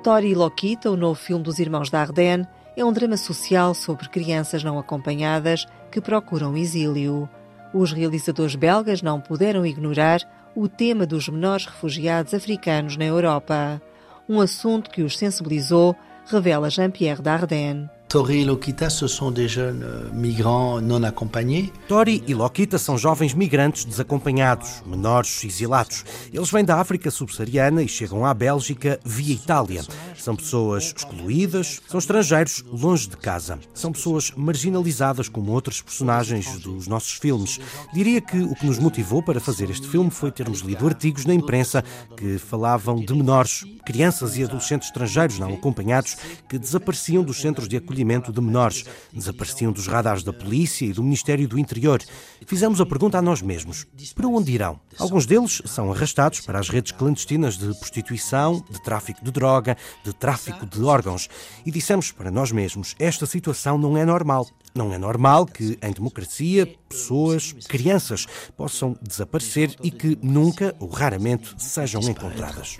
Tori 0.02 0.32
e 0.32 0.34
Lokita, 0.34 0.90
o 0.90 0.96
novo 0.96 1.14
filme 1.14 1.42
dos 1.42 1.58
irmãos 1.58 1.90
Dardenne, 1.90 2.46
é 2.74 2.82
um 2.82 2.92
drama 2.92 3.18
social 3.18 3.74
sobre 3.74 4.08
crianças 4.08 4.64
não 4.64 4.78
acompanhadas 4.78 5.66
que 5.90 6.00
procuram 6.00 6.56
exílio. 6.56 7.28
Os 7.74 7.92
realizadores 7.92 8.54
belgas 8.54 9.02
não 9.02 9.20
puderam 9.20 9.66
ignorar 9.66 10.20
o 10.54 10.68
tema 10.68 11.04
dos 11.04 11.28
menores 11.28 11.66
refugiados 11.66 12.32
africanos 12.32 12.96
na 12.96 13.04
Europa. 13.04 13.82
Um 14.26 14.40
assunto 14.40 14.90
que 14.90 15.02
os 15.02 15.18
sensibilizou, 15.18 15.94
revela 16.30 16.68
Jean-Pierre 16.68 17.22
Dardenne. 17.22 17.88
Tori 18.08 18.42
e 18.42 18.44
Lokita, 18.44 18.88
sont 18.88 19.32
des 19.32 19.48
jeunes 19.48 19.82
euh, 19.82 20.08
migrants 20.12 20.80
non 20.80 21.02
accompagnés. 21.02 21.72
Tori 21.88 22.22
e 22.28 22.34
Lokita 22.34 22.78
são 22.78 22.96
jovens 22.96 23.34
migrantes 23.34 23.84
desacompanhados, 23.84 24.80
menores 24.86 25.42
exilados. 25.42 26.04
Eles 26.32 26.48
vêm 26.48 26.64
da 26.64 26.76
África 26.76 27.10
subsaariana 27.10 27.82
e 27.82 27.88
chegam 27.88 28.24
à 28.24 28.32
Bélgica 28.32 29.00
via 29.04 29.34
Itália. 29.34 29.82
São 30.16 30.36
pessoas 30.36 30.94
excluídas, 30.96 31.82
são 31.88 31.98
estrangeiros 31.98 32.64
longe 32.70 33.08
de 33.08 33.16
casa. 33.16 33.58
São 33.74 33.90
pessoas 33.90 34.30
marginalizadas 34.36 35.28
como 35.28 35.50
outros 35.50 35.82
personagens 35.82 36.60
dos 36.60 36.86
nossos 36.86 37.14
filmes. 37.14 37.58
Diria 37.92 38.20
que 38.20 38.38
o 38.38 38.54
que 38.54 38.66
nos 38.66 38.78
motivou 38.78 39.20
para 39.20 39.40
fazer 39.40 39.68
este 39.68 39.88
filme 39.88 40.12
foi 40.12 40.30
termos 40.30 40.60
lido 40.60 40.86
artigos 40.86 41.26
na 41.26 41.34
imprensa 41.34 41.82
que 42.16 42.38
falavam 42.38 43.00
de 43.00 43.12
menores, 43.12 43.64
crianças 43.84 44.36
e 44.36 44.44
adolescentes 44.44 44.88
estrangeiros 44.88 45.40
não 45.40 45.54
acompanhados 45.54 46.16
que 46.48 46.56
desapareciam 46.56 47.24
dos 47.24 47.40
centros 47.40 47.68
de 47.68 47.76
acolhimento 47.76 47.95
acolhimento 47.96 48.30
de 48.30 48.40
menores. 48.40 48.84
Desapareciam 49.12 49.72
dos 49.72 49.86
radares 49.86 50.22
da 50.22 50.32
polícia 50.32 50.84
e 50.84 50.92
do 50.92 51.02
Ministério 51.02 51.48
do 51.48 51.58
Interior. 51.58 52.02
Fizemos 52.46 52.80
a 52.80 52.86
pergunta 52.86 53.18
a 53.18 53.22
nós 53.22 53.40
mesmos: 53.40 53.86
para 54.14 54.28
onde 54.28 54.52
irão? 54.52 54.78
Alguns 54.98 55.24
deles 55.24 55.62
são 55.64 55.90
arrastados 55.90 56.40
para 56.40 56.58
as 56.58 56.68
redes 56.68 56.92
clandestinas 56.92 57.56
de 57.56 57.74
prostituição, 57.78 58.62
de 58.70 58.80
tráfico 58.82 59.24
de 59.24 59.30
droga, 59.30 59.76
de 60.04 60.12
tráfico 60.12 60.66
de 60.66 60.82
órgãos. 60.82 61.28
E 61.64 61.70
dissemos 61.70 62.12
para 62.12 62.30
nós 62.30 62.52
mesmos: 62.52 62.94
esta 62.98 63.24
situação 63.24 63.78
não 63.78 63.96
é 63.96 64.04
normal. 64.04 64.46
Não 64.74 64.92
é 64.92 64.98
normal 64.98 65.46
que, 65.46 65.78
em 65.82 65.92
democracia, 65.92 66.66
pessoas, 66.86 67.54
crianças, 67.66 68.26
possam 68.56 68.94
desaparecer 69.00 69.74
e 69.82 69.90
que 69.90 70.18
nunca 70.20 70.76
ou 70.78 70.88
raramente 70.88 71.54
sejam 71.56 72.02
encontradas. 72.02 72.76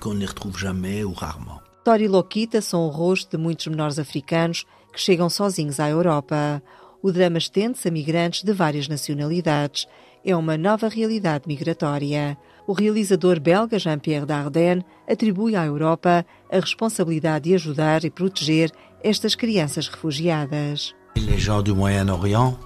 Tori 1.87 2.09
Lokita 2.09 2.61
são 2.61 2.81
o 2.85 2.89
rosto 2.89 3.37
de 3.37 3.41
muitos 3.41 3.69
menores 3.69 3.97
africanos 3.97 4.67
que 4.97 5.03
chegam 5.03 5.29
sozinhos 5.29 5.79
à 5.79 5.91
Europa. 5.91 6.63
O 7.03 7.13
drama 7.13 7.37
estende-se 7.37 7.87
a 7.87 7.91
migrantes 7.91 8.43
de 8.43 8.53
várias 8.55 8.89
nacionalidades. 8.89 9.87
É 10.25 10.35
uma 10.35 10.57
nova 10.57 10.89
realidade 10.89 11.45
migratória. 11.47 12.37
O 12.67 12.73
realizador 12.73 13.39
belga 13.39 13.79
Jean-Pierre 13.79 14.25
Dardenne 14.25 14.85
atribui 15.07 15.55
à 15.55 15.67
Europa 15.67 16.25
a 16.51 16.59
responsabilidade 16.59 17.51
de 17.51 17.55
ajudar 17.55 18.05
e 18.05 18.11
proteger 18.11 18.73
estas 19.05 19.35
crianças 19.35 19.87
refugiadas. 19.87 20.95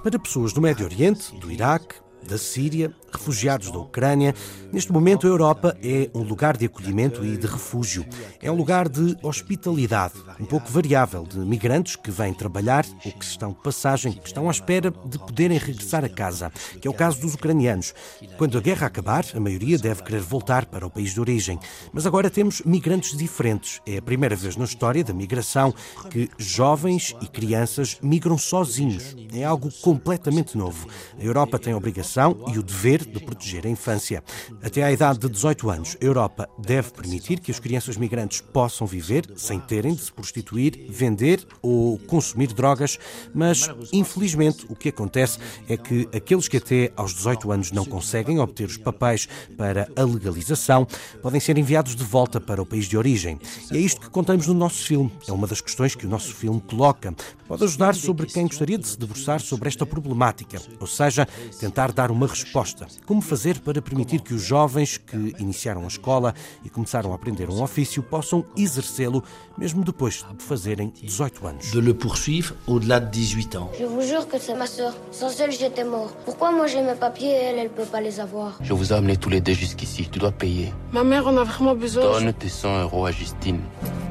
Para 0.02 0.18
pessoas 0.18 0.52
do 0.52 0.60
Médio 0.60 0.86
Oriente, 0.86 1.36
do 1.36 1.50
Iraque, 1.50 1.96
da 2.26 2.38
Síria, 2.38 2.94
refugiados 3.12 3.72
da 3.72 3.78
Ucrânia. 3.78 4.34
Neste 4.72 4.92
momento, 4.92 5.26
a 5.26 5.30
Europa 5.30 5.76
é 5.82 6.08
um 6.14 6.22
lugar 6.22 6.56
de 6.56 6.66
acolhimento 6.66 7.24
e 7.24 7.36
de 7.36 7.46
refúgio. 7.46 8.06
É 8.40 8.52
um 8.52 8.54
lugar 8.54 8.88
de 8.88 9.16
hospitalidade, 9.20 10.14
um 10.38 10.44
pouco 10.44 10.70
variável, 10.70 11.24
de 11.24 11.38
migrantes 11.38 11.96
que 11.96 12.10
vêm 12.10 12.32
trabalhar 12.32 12.86
ou 13.04 13.10
que 13.10 13.24
estão 13.24 13.50
de 13.50 13.60
passagem, 13.62 14.12
que 14.12 14.28
estão 14.28 14.46
à 14.46 14.50
espera 14.52 14.92
de 15.06 15.18
poderem 15.18 15.58
regressar 15.58 16.04
a 16.04 16.08
casa, 16.08 16.52
que 16.80 16.86
é 16.86 16.90
o 16.90 16.94
caso 16.94 17.20
dos 17.20 17.34
ucranianos. 17.34 17.92
Quando 18.38 18.56
a 18.56 18.60
guerra 18.60 18.86
acabar, 18.86 19.24
a 19.34 19.40
maioria 19.40 19.76
deve 19.76 20.04
querer 20.04 20.20
voltar 20.20 20.66
para 20.66 20.86
o 20.86 20.90
país 20.90 21.12
de 21.12 21.20
origem. 21.20 21.58
Mas 21.92 22.06
agora 22.06 22.30
temos 22.30 22.62
migrantes 22.64 23.18
diferentes. 23.18 23.80
É 23.84 23.98
a 23.98 24.02
primeira 24.02 24.36
vez 24.36 24.54
na 24.54 24.64
história 24.66 25.02
da 25.02 25.12
migração 25.12 25.74
que 26.10 26.30
jovens 26.38 27.12
e 27.20 27.26
crianças 27.26 27.98
migram 28.00 28.38
sozinhos. 28.38 29.16
É 29.34 29.42
algo 29.42 29.68
completamente 29.82 30.56
novo. 30.56 30.86
A 31.18 31.24
Europa 31.24 31.58
tem 31.58 31.72
a 31.72 31.76
obrigação 31.76 32.44
e 32.54 32.58
o 32.58 32.62
dever 32.62 33.04
de 33.04 33.18
proteger 33.18 33.66
a 33.66 33.70
infância. 33.70 34.22
Até 34.62 34.82
à 34.82 34.92
idade 34.92 35.18
de 35.18 35.28
18 35.28 35.70
anos, 35.70 35.96
a 36.00 36.04
Europa 36.04 36.46
deve 36.58 36.90
permitir 36.90 37.40
que 37.40 37.50
as 37.50 37.58
crianças 37.58 37.96
migrantes 37.96 38.42
possam 38.42 38.86
viver 38.86 39.24
sem 39.34 39.58
terem 39.58 39.94
de 39.94 40.02
se 40.02 40.12
prostituir, 40.12 40.86
vender 40.90 41.46
ou 41.62 41.98
consumir 42.00 42.48
drogas, 42.48 42.98
mas 43.34 43.70
infelizmente 43.90 44.66
o 44.68 44.76
que 44.76 44.90
acontece 44.90 45.38
é 45.66 45.78
que 45.78 46.06
aqueles 46.14 46.46
que 46.46 46.58
até 46.58 46.92
aos 46.94 47.14
18 47.14 47.50
anos 47.50 47.72
não 47.72 47.86
conseguem 47.86 48.38
obter 48.38 48.66
os 48.66 48.76
papéis 48.76 49.26
para 49.56 49.88
a 49.96 50.02
legalização 50.02 50.86
podem 51.22 51.40
ser 51.40 51.56
enviados 51.56 51.96
de 51.96 52.04
volta 52.04 52.38
para 52.38 52.60
o 52.60 52.66
país 52.66 52.84
de 52.84 52.98
origem. 52.98 53.38
E 53.72 53.78
é 53.78 53.80
isto 53.80 53.98
que 53.98 54.10
contamos 54.10 54.46
no 54.46 54.54
nosso 54.54 54.84
filme. 54.84 55.10
É 55.26 55.32
uma 55.32 55.46
das 55.46 55.62
questões 55.62 55.94
que 55.94 56.04
o 56.04 56.08
nosso 56.08 56.34
filme 56.34 56.60
coloca. 56.60 57.14
Pode 57.48 57.64
ajudar 57.64 57.94
sobre 57.94 58.26
quem 58.26 58.46
gostaria 58.46 58.76
de 58.76 58.86
se 58.86 58.98
debruçar 58.98 59.40
sobre 59.40 59.68
esta 59.68 59.86
problemática, 59.86 60.60
ou 60.78 60.86
seja, 60.86 61.26
tentar 61.58 61.92
dar 61.92 62.10
uma 62.10 62.26
resposta. 62.26 62.86
Como 63.06 63.22
fazer 63.22 63.58
para 63.60 63.80
permitir 63.80 64.20
que 64.20 64.34
os 64.34 64.49
jovens 64.50 64.98
que 64.98 65.32
iniciaram 65.38 65.84
a 65.84 65.86
escola 65.86 66.34
e 66.64 66.68
começaram 66.68 67.12
a 67.12 67.14
aprender 67.14 67.48
um 67.48 67.62
ofício 67.62 68.02
possam 68.02 68.44
exercê-lo 68.56 69.22
mesmo 69.56 69.84
depois 69.84 70.24
de 70.36 70.42
fazerem 70.42 70.92
18 71.02 71.46
anos? 71.46 71.70
De 71.70 71.80
le 71.80 71.94
poursuivre 71.94 72.56
au-delà 72.66 72.98
de 72.98 73.08
18 73.10 73.54
ans. 73.56 73.70
Je 73.78 73.84
vous 73.84 74.02
jure 74.02 74.26
que 74.26 74.38
c'est 74.40 74.56
ma 74.56 74.66
sœur. 74.66 74.92
Sans 75.12 75.30
elle, 75.40 75.52
j'étais 75.52 75.84
mort. 75.84 76.10
Pourquoi 76.24 76.50
moi 76.50 76.66
j'ai 76.66 76.82
mes 76.82 76.96
papiers 76.96 77.28
et 77.28 77.44
elle, 77.48 77.58
elle 77.58 77.70
peut 77.70 77.84
pas 77.84 78.00
les 78.00 78.18
avoir? 78.18 78.58
Je 78.60 78.72
vous 78.72 78.92
ai 78.92 78.96
amené 78.96 79.16
tous 79.16 79.30
les 79.30 79.40
deux 79.40 79.52
jusqu'ici. 79.52 80.08
Tu 80.10 80.18
dois 80.18 80.32
payer. 80.32 80.74
Ma 80.92 81.04
mère 81.04 81.28
en 81.28 81.36
a 81.36 81.44
vraiment 81.44 81.76
besoin. 81.76 82.02
Donne 82.02 82.32
tes 82.32 82.48
100 82.48 82.82
euros 82.82 83.06
à 83.06 83.12
Justine. 83.12 83.60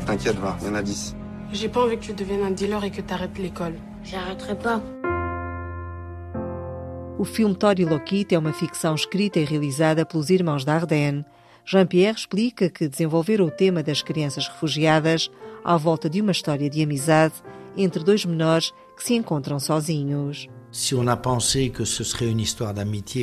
T'inquiète, 0.06 0.38
va, 0.38 0.58
il 0.62 0.67
y 0.67 0.69
en 0.69 0.75
a 0.75 0.82
10. 0.82 1.15
J'ai 1.52 1.67
pas 1.67 1.82
envie 1.82 1.97
que 1.97 2.06
tu 2.06 2.13
deviennes 2.13 2.43
un 2.43 2.52
dealer 2.52 2.82
et 2.86 2.91
que 2.91 3.02
t'arrêtes 3.02 3.38
l'école. 3.38 3.75
J'arrêterai 4.06 4.58
pas. 4.58 4.82
O 7.19 7.25
filme 7.25 7.53
Tori 7.53 7.84
Lokit 7.84 8.34
é 8.34 8.39
uma 8.39 8.53
ficção 8.53 8.95
escrita 8.95 9.41
e 9.41 9.43
realizada 9.43 10.05
pelos 10.05 10.29
irmãos 10.29 10.63
Dardenne. 10.63 11.25
Jean-Pierre 11.65 12.17
explica 12.17 12.69
que 12.69 12.88
desenvolveram 12.88 13.45
o 13.45 13.51
tema 13.51 13.84
das 13.84 14.01
crianças 14.01 14.47
refugiadas 14.47 15.29
à 15.62 15.75
volta 15.75 16.10
de 16.10 16.21
uma 16.21 16.32
história 16.32 16.69
de 16.69 16.82
amizade 16.82 17.34
entre 17.75 18.05
dois 18.05 18.23
menores 18.23 18.71
que 18.95 19.03
se 19.03 19.15
encontram 19.15 19.60
sozinhos. 19.60 20.47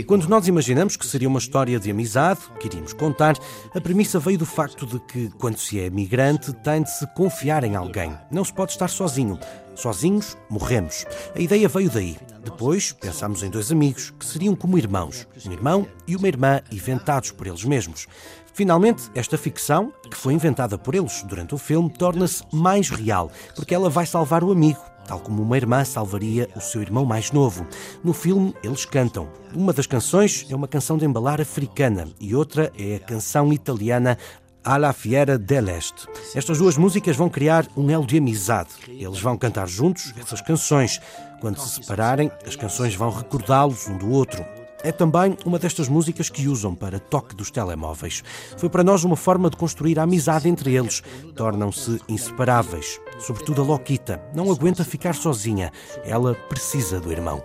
Quando 0.04 0.28
nós 0.28 0.46
imaginamos 0.46 0.96
que 0.96 1.06
seria 1.06 1.28
uma 1.28 1.38
história 1.38 1.80
de 1.80 1.90
amizade 1.90 2.40
que 2.61 2.66
iríamos 2.66 2.92
contar, 2.92 3.35
a 3.74 3.80
premissa 3.80 4.18
veio 4.18 4.37
do 4.37 4.44
facto 4.44 4.85
de 4.85 5.00
que, 5.00 5.30
quando 5.38 5.56
se 5.56 5.80
é 5.80 5.88
migrante, 5.88 6.52
tem 6.52 6.82
de 6.82 6.90
se 6.90 7.06
confiar 7.14 7.64
em 7.64 7.76
alguém. 7.76 8.12
Não 8.30 8.44
se 8.44 8.52
pode 8.52 8.72
estar 8.72 8.88
sozinho. 8.88 9.38
Sozinhos, 9.76 10.36
morremos. 10.48 11.04
A 11.34 11.40
ideia 11.40 11.68
veio 11.68 11.90
daí. 11.90 12.16
Depois, 12.42 12.92
pensámos 12.92 13.42
em 13.42 13.50
dois 13.50 13.70
amigos, 13.70 14.10
que 14.18 14.24
seriam 14.24 14.56
como 14.56 14.78
irmãos. 14.78 15.28
Um 15.46 15.52
irmão 15.52 15.86
e 16.06 16.16
uma 16.16 16.26
irmã, 16.26 16.60
inventados 16.72 17.30
por 17.30 17.46
eles 17.46 17.64
mesmos. 17.64 18.06
Finalmente, 18.54 19.10
esta 19.14 19.36
ficção, 19.36 19.92
que 20.10 20.16
foi 20.16 20.32
inventada 20.32 20.78
por 20.78 20.94
eles 20.94 21.22
durante 21.24 21.54
o 21.54 21.58
filme, 21.58 21.90
torna-se 21.90 22.42
mais 22.52 22.88
real, 22.88 23.30
porque 23.54 23.74
ela 23.74 23.90
vai 23.90 24.06
salvar 24.06 24.42
o 24.42 24.50
amigo 24.50 24.80
tal 25.06 25.20
como 25.20 25.42
uma 25.42 25.56
irmã 25.56 25.84
salvaria 25.84 26.48
o 26.56 26.60
seu 26.60 26.82
irmão 26.82 27.04
mais 27.04 27.30
novo. 27.30 27.66
No 28.02 28.12
filme, 28.12 28.54
eles 28.62 28.84
cantam. 28.84 29.28
Uma 29.54 29.72
das 29.72 29.86
canções 29.86 30.46
é 30.50 30.56
uma 30.56 30.68
canção 30.68 30.98
de 30.98 31.04
embalar 31.04 31.40
africana 31.40 32.08
e 32.20 32.34
outra 32.34 32.72
é 32.76 32.96
a 32.96 33.00
canção 33.00 33.52
italiana 33.52 34.18
Alla 34.66 34.92
Fiera 34.92 35.38
dell'Est. 35.38 36.09
Estas 36.35 36.59
duas 36.59 36.76
músicas 36.76 37.14
vão 37.14 37.29
criar 37.29 37.68
um 37.76 37.88
elo 37.88 38.05
de 38.05 38.18
amizade. 38.18 38.70
Eles 38.88 39.20
vão 39.20 39.38
cantar 39.38 39.68
juntos 39.68 40.12
essas 40.18 40.40
canções. 40.40 41.00
Quando 41.40 41.61
se 41.61 41.81
separarem, 41.81 42.33
as 42.44 42.57
canções 42.57 42.96
vão 42.96 43.09
recordá-los 43.09 43.87
um 43.87 43.96
do 43.96 44.11
outro. 44.11 44.44
É 44.83 44.90
também 44.90 45.37
uma 45.44 45.61
destas 45.61 45.88
músicas 45.88 46.29
que 46.29 46.48
usam 46.48 46.74
para 46.74 46.98
toque 46.98 47.37
dos 47.37 47.48
telemóveis. 47.48 48.24
Foi 48.57 48.68
para 48.68 48.83
nós 48.83 49.05
uma 49.05 49.14
forma 49.14 49.48
de 49.48 49.57
construir 49.57 50.00
a 50.00 50.02
amizade 50.02 50.48
entre 50.48 50.74
eles. 50.74 51.00
Tornam-se 51.37 52.00
inseparáveis. 52.09 53.00
Sobretudo 53.20 53.62
a 53.62 53.64
Loquita. 53.64 54.20
Não 54.35 54.50
aguenta 54.50 54.85
ficar 54.85 55.14
sozinha. 55.14 55.70
Ela 56.05 56.35
precisa 56.35 56.98
do 56.98 57.12
irmão. 57.12 57.40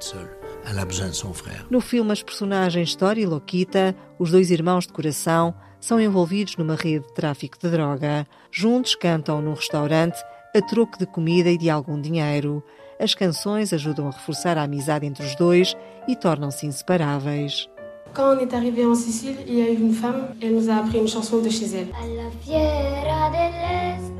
No 1.70 1.82
filme, 1.82 2.12
as 2.12 2.24
personagens 2.24 2.96
Tori 2.96 3.22
e 3.22 3.26
Loquita, 3.28 3.96
os 4.18 4.32
dois 4.32 4.50
irmãos 4.50 4.88
de 4.88 4.94
coração, 4.94 5.54
são 5.82 6.00
envolvidos 6.00 6.56
numa 6.56 6.76
rede 6.76 7.06
de 7.08 7.13
tráfico 7.13 7.58
de 7.60 7.70
droga. 7.70 8.26
Juntos 8.50 8.96
cantam 8.96 9.41
num 9.41 9.54
restaurante 9.54 10.24
a 10.56 10.62
troco 10.62 10.98
de 10.98 11.06
comida 11.06 11.50
e 11.50 11.58
de 11.58 11.70
algum 11.70 12.00
dinheiro. 12.00 12.63
As 13.00 13.15
canções 13.15 13.74
ajudam 13.74 14.08
a 14.08 14.12
reforçar 14.12 14.58
a 14.58 14.63
amizade 14.63 15.06
entre 15.06 15.26
os 15.26 15.36
dois 15.36 15.76
e 16.08 16.15
tornam-se 16.15 16.65
inseparáveis. 16.67 17.67
Quand 18.13 18.36
on 18.36 18.39
est 18.41 18.54
arrivé 18.54 18.86
en 18.86 18.94
Sicile, 18.94 19.38
il 19.48 19.56
y 19.56 19.62
a 19.62 19.70
eu 19.70 19.78
une 19.78 19.94
femme, 19.94 20.36
elle 20.41 20.54
nous 20.54 20.70
a 20.70 20.76
appris 20.80 21.00
une 21.00 21.08
chanson 21.08 21.41
de 21.41 21.50
chez 21.50 21.74
elle. 21.74 21.88
Alla 21.96 22.30
fiera 22.41 23.30
dell'est, 23.32 24.12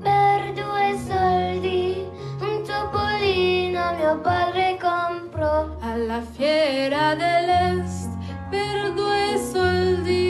per 0.00 0.52
due 0.54 0.96
soldi, 1.08 2.06
un 2.40 2.62
topolino 2.62 3.82
mio 3.98 4.20
padre 4.20 4.78
comprò. 4.80 5.76
Alla 5.80 6.22
fiera 6.36 7.16
dell'est, 7.16 8.10
per 8.48 8.92
due 8.94 9.40
soldi, 9.52 10.21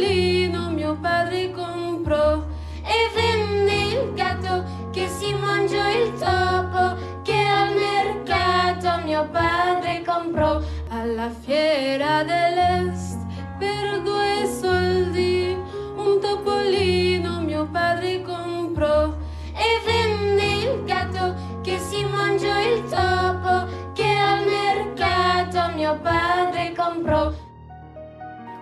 topolino 0.00 0.70
mio 0.70 0.96
padre 1.00 1.50
comprò. 1.50 2.42
E 2.82 3.10
venne 3.14 3.72
il 3.92 4.12
gatto 4.14 4.64
che 4.90 5.06
si 5.08 5.34
mangiò 5.34 5.88
il 5.90 6.12
topo, 6.18 6.96
che 7.22 7.36
al 7.36 7.74
mercato 7.74 9.04
mio 9.04 9.28
padre 9.30 10.02
comprò. 10.04 10.60
Alla 10.88 11.30
fiera 11.30 12.24
dell'est, 12.24 13.18
per 13.58 14.00
due 14.02 14.48
soldi, 14.60 15.56
un 15.96 16.18
topolino 16.18 17.40
mio 17.40 17.66
padre 17.66 18.22
comprò. 18.22 19.12
E 19.52 19.80
venne 19.84 20.46
il 20.64 20.84
gatto 20.84 21.34
che 21.60 21.78
si 21.78 22.02
mangiò 22.04 22.58
il 22.58 22.82
topo, 22.88 23.92
che 23.92 24.16
al 24.16 24.46
mercato 24.46 25.74
mio 25.76 25.98
padre 26.00 26.72
comprò. 26.74 27.49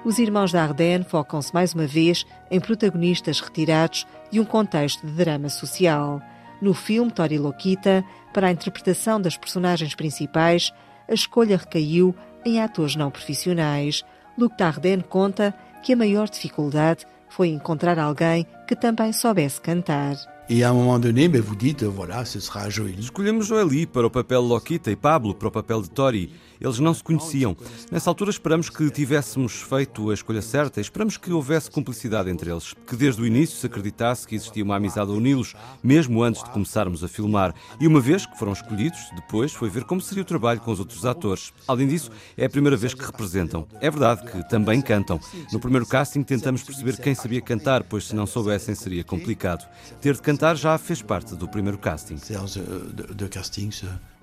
Os 0.09 0.19
irmãos 0.19 0.51
da 0.51 0.63
Ardennes 0.63 1.07
focam-se 1.07 1.53
mais 1.53 1.75
uma 1.75 1.87
vez 1.87 2.25
em 2.51 2.59
protagonistas 2.59 3.41
retirados 3.41 4.07
de 4.31 4.41
um 4.41 4.45
contexto 4.47 5.07
de 5.07 5.13
drama 5.13 5.51
social. 5.51 6.23
No 6.63 6.73
filme 6.73 7.11
Tori 7.11 7.37
Loquita, 7.37 8.03
para 8.33 8.47
a 8.47 8.51
interpretação 8.51 9.21
das 9.21 9.37
personagens 9.37 9.95
principais, 9.95 10.73
a 11.07 11.13
escolha 11.13 11.59
recaiu 11.59 12.15
em 12.43 12.59
atores 12.59 12.97
não 12.97 13.11
profissionais. 13.11 14.03
Luc 14.39 14.57
Dardenne 14.57 15.03
conta 15.03 15.55
que 15.83 15.93
a 15.93 15.97
maior 15.97 16.27
dificuldade 16.27 17.05
foi 17.29 17.49
encontrar 17.49 17.99
alguém 17.99 18.47
que 18.67 18.75
também 18.75 19.13
soubesse 19.13 19.61
cantar. 19.61 20.17
E 20.49 20.65
a 20.65 20.73
um 20.73 20.77
moment 20.77 20.99
donné, 21.01 21.29
vous 21.29 21.55
dites, 21.55 21.87
voilà, 21.87 22.25
ce 22.25 22.41
sera 22.41 22.71
Joël. 22.71 22.99
Escolhemos 22.99 23.47
Joely 23.47 23.87
para 23.87 24.07
o 24.07 24.11
papel 24.11 24.41
Loquita 24.41 24.91
e 24.91 24.97
Pablo 24.97 25.35
para 25.35 25.49
o 25.49 25.53
papel 25.53 25.83
de 25.83 25.91
Tori. 25.91 26.33
Eles 26.61 26.79
não 26.79 26.95
se 26.95 27.03
conheciam. 27.03 27.57
Nessa 27.91 28.11
altura 28.11 28.31
esperamos 28.31 28.71
que 28.71 28.91
tivéssemos 28.91 29.63
feito 29.63 30.11
a 30.11 30.15
escolha 30.15 30.43
certa 30.43 30.81
esperamos 30.81 31.17
que 31.17 31.33
houvesse 31.33 31.71
cumplicidade 31.71 32.31
entre 32.31 32.51
eles. 32.51 32.75
Que 32.87 32.97
desde 32.97 33.23
o 33.23 33.27
início 33.27 33.57
se 33.57 33.67
acreditasse 33.67 34.27
que 34.27 34.35
existia 34.35 34.65
uma 34.65 34.77
amizade 34.77 35.11
a 35.11 35.15
uni-los, 35.15 35.55
mesmo 35.83 36.23
antes 36.23 36.43
de 36.43 36.51
começarmos 36.51 37.05
a 37.05 37.09
filmar. 37.09 37.55
E 37.81 37.87
uma 37.87 38.01
vez 38.01 38.27
que 38.27 38.39
foram 38.39 38.53
escolhidos, 38.53 38.99
depois 39.15 39.53
foi 39.53 39.69
ver 39.69 39.85
como 39.85 40.01
seria 40.01 40.23
o 40.23 40.27
trabalho 40.27 40.61
com 40.61 40.71
os 40.71 40.79
outros 40.79 41.05
atores. 41.05 41.53
Além 41.67 41.87
disso, 41.87 42.11
é 42.37 42.47
a 42.47 42.51
primeira 42.51 42.77
vez 42.77 42.95
que 42.95 43.05
representam. 43.05 43.67
É 43.81 43.91
verdade 43.91 44.31
que 44.31 44.49
também 44.49 44.81
cantam. 44.81 45.21
No 45.53 45.61
primeiro 45.61 45.87
casting 45.87 46.23
tentamos 46.23 46.63
perceber 46.63 46.97
quem 46.97 47.15
sabia 47.15 47.41
cantar, 47.41 47.83
pois 47.85 48.07
se 48.07 48.17
não 48.17 48.27
soubessem 48.27 48.75
seria 48.75 49.05
complicado. 49.05 49.69
Ter 50.01 50.15
de 50.15 50.23
cantar 50.23 50.57
já 50.57 50.77
fez 50.79 51.03
parte 51.03 51.35
do 51.35 51.49
primeiro 51.49 51.79
casting. 51.79 52.17
De, 52.17 53.15
de 53.15 53.29
casting, 53.29 53.71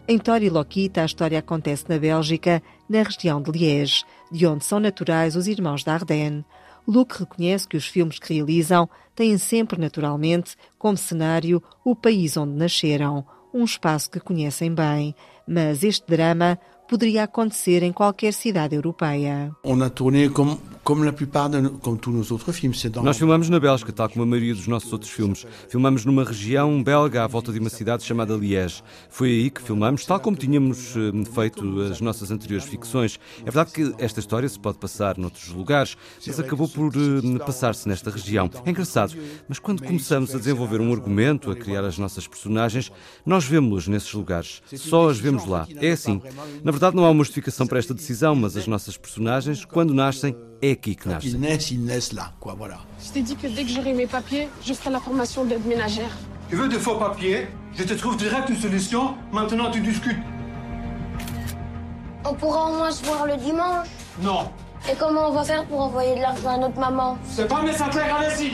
em 0.07 0.17
Tori 0.19 0.49
Loquita, 0.49 1.01
a 1.01 1.05
história 1.05 1.39
acontece 1.39 1.85
na 1.89 1.97
Bélgica, 1.97 2.61
na 2.87 3.01
região 3.01 3.41
de 3.41 3.51
Liège, 3.51 4.03
de 4.31 4.45
onde 4.45 4.63
são 4.63 4.79
naturais 4.79 5.35
os 5.35 5.47
irmãos 5.47 5.83
da 5.83 5.93
Ardennes. 5.93 6.43
Luc 6.87 7.13
reconhece 7.13 7.67
que 7.67 7.75
os 7.75 7.87
filmes 7.87 8.19
que 8.19 8.33
realizam 8.33 8.87
têm 9.15 9.37
sempre, 9.37 9.79
naturalmente, 9.79 10.55
como 10.77 10.95
cenário 10.95 11.61
o 11.83 11.95
país 11.95 12.37
onde 12.37 12.53
nasceram, 12.53 13.25
um 13.51 13.63
espaço 13.63 14.11
que 14.11 14.19
conhecem 14.19 14.73
bem. 14.73 15.15
Mas 15.47 15.83
este 15.83 16.05
drama 16.07 16.59
poderia 16.87 17.23
acontecer 17.23 17.81
em 17.81 17.91
qualquer 17.91 18.33
cidade 18.33 18.75
europeia. 18.75 19.51
On 19.63 19.81
a 19.81 19.89
tourné 19.89 20.29
comme, 20.29 20.59
comme 20.85 21.03
la 21.03 21.11
plupart 21.11 21.49
de 21.49 21.67
comme 21.81 21.97
tous 21.97 22.11
nos 22.11 22.31
autres 22.31 22.53
films. 22.53 22.85
Dans... 22.91 23.01
Nós 23.01 23.17
filmamos 23.17 23.49
na 23.49 23.59
Bélgica, 23.59 23.91
tal 23.91 24.07
como 24.07 24.21
a 24.21 24.25
maioria 24.25 24.53
dos 24.53 24.67
nossos 24.67 24.93
outros 24.93 25.11
filmes. 25.11 25.45
Filmamos 25.67 26.05
numa 26.05 26.23
região 26.23 26.81
belga 26.83 27.23
à 27.23 27.27
volta 27.27 27.51
de 27.51 27.57
uma 27.57 27.71
cidade 27.71 28.03
chamada 28.03 28.35
Liège. 28.35 28.83
Foi 29.09 29.29
aí 29.29 29.49
que 29.49 29.63
filmamos, 29.63 30.05
tal 30.05 30.19
como 30.19 30.37
tínhamos 30.37 30.95
uh, 30.95 31.25
feito 31.33 31.81
as 31.81 31.99
nossas 31.99 32.29
anteriores 32.29 32.67
ficções. 32.67 33.19
É 33.41 33.45
verdade 33.45 33.71
que 33.71 33.95
esta 33.97 34.19
história 34.19 34.47
se 34.47 34.59
pode 34.59 34.77
passar 34.77 35.17
noutros 35.17 35.49
lugares, 35.49 35.97
mas 36.25 36.39
acabou 36.39 36.69
por 36.69 36.95
uh, 36.95 37.39
passar-se 37.39 37.87
nesta 37.87 38.11
região. 38.11 38.47
É 38.63 38.69
engraçado, 38.69 39.15
mas 39.49 39.57
quando 39.57 39.81
começamos 39.81 40.35
a 40.35 40.37
desenvolver 40.37 40.81
um 40.81 40.93
argumento, 40.93 41.49
a 41.49 41.55
criar 41.55 41.83
as 41.83 41.97
nossas 41.97 42.27
personagens, 42.27 42.91
nós 43.25 43.43
vemos-las 43.43 43.87
nesses 43.87 44.13
lugares. 44.13 44.61
Só 44.75 45.09
as 45.09 45.17
vemos 45.17 45.47
lá. 45.47 45.67
É 45.77 45.93
assim. 45.93 46.21
Na 46.63 46.71
verdade, 46.71 46.95
não 46.95 47.05
há 47.05 47.09
uma 47.09 47.23
justificação 47.23 47.65
para 47.65 47.79
esta 47.79 47.93
decisão, 47.93 48.35
mas 48.35 48.55
as 48.55 48.67
nossas 48.67 48.95
personagens, 48.95 49.65
quando 49.65 49.91
nascem, 49.91 50.35
é 50.61 50.74
aqui 50.75 50.95
que 50.95 51.09
nascem. 51.09 51.39
Je 53.03 53.11
t'ai 53.13 53.21
dit 53.21 53.35
que 53.35 53.47
dès 53.47 53.63
que 53.63 53.69
j'aurai 53.69 53.93
mes 53.93 54.07
papiers, 54.07 54.47
je 54.67 54.73
ferai 54.73 54.91
la 54.91 54.99
formation 54.99 55.45
d'aide 55.45 55.65
ménagère. 55.65 56.13
Tu 56.49 56.55
veux 56.55 56.67
de 56.67 56.77
faux 56.77 56.97
papiers? 56.97 57.47
Je 57.77 57.83
te 57.83 57.93
trouve 57.93 58.15
direct 58.17 58.49
une 58.49 58.61
solution. 58.67 59.15
Maintenant, 59.31 59.71
tu 59.71 59.81
discutes. 59.81 60.23
On 62.23 62.33
pourra 62.33 62.61
au 62.69 62.77
moins 62.77 62.91
se 62.91 63.03
voir 63.03 63.25
le 63.25 63.37
dimanche. 63.37 63.87
Non. 64.21 64.49
Et 64.89 64.95
comment 64.99 65.29
on 65.29 65.33
va 65.33 65.43
faire 65.43 65.65
pour 65.65 65.81
envoyer 65.81 66.15
de 66.15 66.21
l'argent 66.21 66.49
à 66.49 66.57
notre 66.57 66.79
maman? 66.79 67.17
C'est 67.35 67.47
pas 67.47 67.61
médecin 67.61 67.89
clair, 67.89 68.15
allez-y 68.15 68.51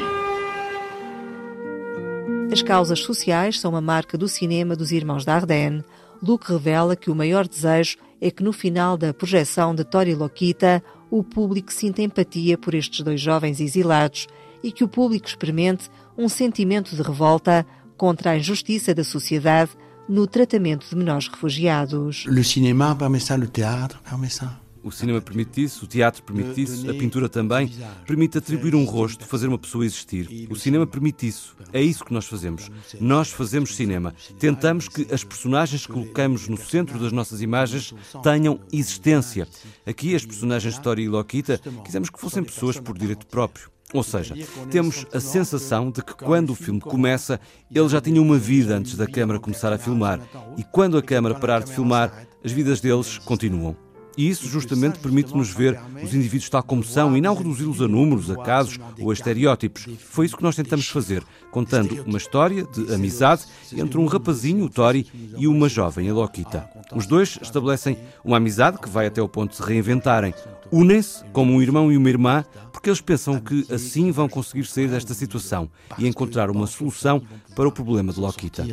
As 2.51 2.61
causas 2.61 2.99
sociais 2.99 3.59
são 3.59 3.71
uma 3.71 3.81
marca 3.81 4.17
do 4.17 4.27
cinema 4.27 4.75
dos 4.75 4.91
irmãos 4.91 5.23
da 5.23 5.35
Ardennes. 5.35 5.83
Luke 6.21 6.51
revela 6.51 6.95
que 6.95 7.09
o 7.09 7.15
maior 7.15 7.47
desejo 7.47 7.97
é 8.21 8.29
que 8.29 8.43
no 8.43 8.53
final 8.53 8.97
da 8.97 9.13
projeção 9.13 9.73
de 9.73 9.83
Tori 9.83 10.13
Loquita 10.13 10.83
o 11.11 11.21
público 11.21 11.71
sinta 11.73 12.01
empatia 12.01 12.57
por 12.57 12.73
estes 12.73 13.01
dois 13.01 13.19
jovens 13.19 13.59
exilados 13.59 14.27
e 14.63 14.71
que 14.71 14.83
o 14.83 14.87
público 14.87 15.27
experimente 15.27 15.89
um 16.17 16.29
sentimento 16.29 16.95
de 16.95 17.01
revolta 17.01 17.65
contra 17.97 18.31
a 18.31 18.37
injustiça 18.37 18.95
da 18.95 19.03
sociedade 19.03 19.71
no 20.07 20.25
tratamento 20.25 20.87
de 20.89 20.95
menores 20.95 21.27
refugiados. 21.27 22.25
Le 22.27 22.43
cinéma 22.43 22.95
permet 22.95 23.19
ça, 23.19 23.37
le 23.37 23.47
théâtre 23.47 24.01
permet 24.03 24.29
ça. 24.29 24.59
O 24.83 24.91
cinema 24.91 25.21
permite 25.21 25.63
isso, 25.63 25.85
o 25.85 25.87
teatro 25.87 26.23
permite 26.23 26.61
isso, 26.61 26.89
a 26.89 26.93
pintura 26.93 27.29
também. 27.29 27.71
Permite 28.05 28.37
atribuir 28.37 28.73
um 28.73 28.83
rosto, 28.83 29.25
fazer 29.25 29.47
uma 29.47 29.57
pessoa 29.57 29.85
existir. 29.85 30.47
O 30.49 30.55
cinema 30.55 30.87
permite 30.87 31.27
isso. 31.27 31.55
É 31.71 31.81
isso 31.81 32.03
que 32.03 32.13
nós 32.13 32.25
fazemos. 32.25 32.69
Nós 32.99 33.29
fazemos 33.29 33.75
cinema. 33.75 34.13
Tentamos 34.39 34.87
que 34.87 35.07
as 35.13 35.23
personagens 35.23 35.85
que 35.85 35.93
colocamos 35.93 36.47
no 36.47 36.57
centro 36.57 36.97
das 36.97 37.11
nossas 37.11 37.41
imagens 37.41 37.93
tenham 38.23 38.59
existência. 38.71 39.47
Aqui, 39.85 40.15
as 40.15 40.25
personagens 40.25 40.73
de 40.73 40.81
Tori 40.81 41.03
e 41.03 41.09
Loquita, 41.09 41.59
quisemos 41.85 42.09
que 42.09 42.19
fossem 42.19 42.43
pessoas 42.43 42.79
por 42.79 42.97
direito 42.97 43.27
próprio. 43.27 43.69
Ou 43.93 44.03
seja, 44.03 44.35
temos 44.69 45.05
a 45.13 45.19
sensação 45.19 45.91
de 45.91 46.01
que 46.01 46.13
quando 46.13 46.51
o 46.51 46.55
filme 46.55 46.79
começa, 46.79 47.39
ele 47.69 47.89
já 47.89 47.99
tinha 47.99 48.21
uma 48.21 48.37
vida 48.37 48.77
antes 48.77 48.95
da 48.95 49.05
câmara 49.05 49.39
começar 49.39 49.71
a 49.73 49.77
filmar. 49.77 50.19
E 50.57 50.63
quando 50.63 50.97
a 50.97 51.03
câmara 51.03 51.35
parar 51.35 51.61
de 51.61 51.73
filmar, 51.73 52.25
as 52.43 52.51
vidas 52.51 52.79
deles 52.79 53.17
continuam. 53.17 53.75
E 54.17 54.29
isso 54.29 54.47
justamente 54.47 54.99
permite-nos 54.99 55.49
ver 55.49 55.79
os 56.03 56.13
indivíduos 56.13 56.49
tal 56.49 56.63
como 56.63 56.83
são 56.83 57.15
e 57.15 57.21
não 57.21 57.35
reduzi-los 57.35 57.81
a 57.81 57.87
números, 57.87 58.29
a 58.29 58.35
casos 58.35 58.79
ou 58.99 59.09
a 59.09 59.13
estereótipos. 59.13 59.87
Foi 59.99 60.25
isso 60.25 60.35
que 60.35 60.43
nós 60.43 60.55
tentamos 60.55 60.87
fazer, 60.87 61.23
contando 61.49 62.03
uma 62.03 62.17
história 62.17 62.63
de 62.63 62.93
amizade 62.93 63.43
entre 63.73 63.97
um 63.97 64.05
rapazinho, 64.05 64.65
o 64.65 64.69
Tori, 64.69 65.07
e 65.37 65.47
uma 65.47 65.69
jovem, 65.69 66.09
a 66.09 66.13
Loquita. 66.13 66.69
Os 66.93 67.05
dois 67.05 67.39
estabelecem 67.41 67.97
uma 68.23 68.37
amizade 68.37 68.77
que 68.77 68.89
vai 68.89 69.07
até 69.07 69.21
o 69.21 69.29
ponto 69.29 69.51
de 69.51 69.57
se 69.57 69.63
reinventarem. 69.63 70.33
Unem-se 70.71 71.23
como 71.33 71.53
um 71.53 71.61
irmão 71.61 71.91
e 71.91 71.97
uma 71.97 72.09
irmã 72.09 72.45
porque 72.71 72.89
eles 72.89 73.01
pensam 73.01 73.39
que 73.39 73.65
assim 73.71 74.11
vão 74.11 74.27
conseguir 74.27 74.65
sair 74.65 74.87
desta 74.87 75.13
situação 75.13 75.69
e 75.99 76.07
encontrar 76.07 76.49
uma 76.49 76.65
solução 76.65 77.21
para 77.55 77.67
o 77.67 77.71
problema 77.71 78.11
de 78.11 78.19
Lokita. 78.19 78.65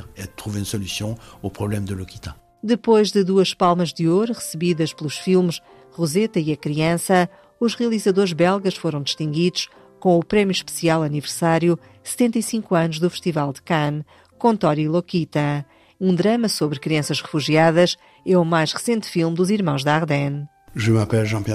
Depois 2.62 3.12
de 3.12 3.22
duas 3.22 3.54
palmas 3.54 3.92
de 3.92 4.08
ouro 4.08 4.32
recebidas 4.32 4.92
pelos 4.92 5.16
filmes 5.16 5.60
Roseta 5.92 6.40
e 6.40 6.52
a 6.52 6.56
Criança, 6.56 7.28
os 7.60 7.74
realizadores 7.74 8.32
belgas 8.32 8.76
foram 8.76 9.02
distinguidos 9.02 9.68
com 10.00 10.18
o 10.18 10.24
Prémio 10.24 10.52
Especial 10.52 11.02
Aniversário 11.02 11.78
75 12.02 12.74
anos 12.74 12.98
do 12.98 13.10
Festival 13.10 13.52
de 13.52 13.62
Cannes, 13.62 14.04
com 14.38 14.56
Tori 14.56 14.88
Lokita. 14.88 15.64
Um 16.00 16.14
drama 16.14 16.48
sobre 16.48 16.78
crianças 16.78 17.20
refugiadas 17.20 17.96
é 18.24 18.36
o 18.36 18.44
mais 18.44 18.72
recente 18.72 19.08
filme 19.08 19.36
dos 19.36 19.50
Irmãos 19.50 19.82
da 19.82 19.94
Ardennes. 19.94 20.46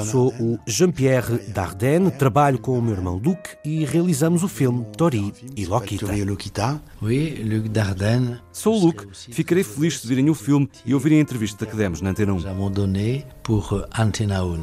Sou 0.05 0.33
o 0.39 0.59
Jean-Pierre 0.65 1.39
Dardenne, 1.49 2.11
trabalho 2.11 2.59
com 2.59 2.77
o 2.77 2.81
meu 2.81 2.93
irmão 2.93 3.21
Luc 3.23 3.39
e 3.63 3.85
realizamos 3.85 4.43
o 4.43 4.47
filme 4.47 4.85
Tori 4.97 5.33
e 5.55 5.65
Lokita. 5.65 6.81
Oui, 7.01 7.43
Luc 7.43 7.69
Dardenne. 7.69 8.39
Sou 8.51 8.75
o 8.75 8.85
Luc, 8.85 9.07
ficarei 9.13 9.63
feliz 9.63 10.01
de 10.01 10.07
virem 10.07 10.29
o 10.29 10.35
filme 10.35 10.69
e 10.85 10.93
ouvirem 10.93 11.19
a 11.19 11.21
entrevista 11.21 11.65
que 11.65 11.75
demos 11.75 12.01
na 12.01 12.11
Antena 12.11 12.33
1. 12.33 12.35
Nous 12.35 12.47
avons 12.47 12.69
donné 12.69 13.25
pour 13.43 13.85
Antena 13.97 14.41
1. 14.41 14.59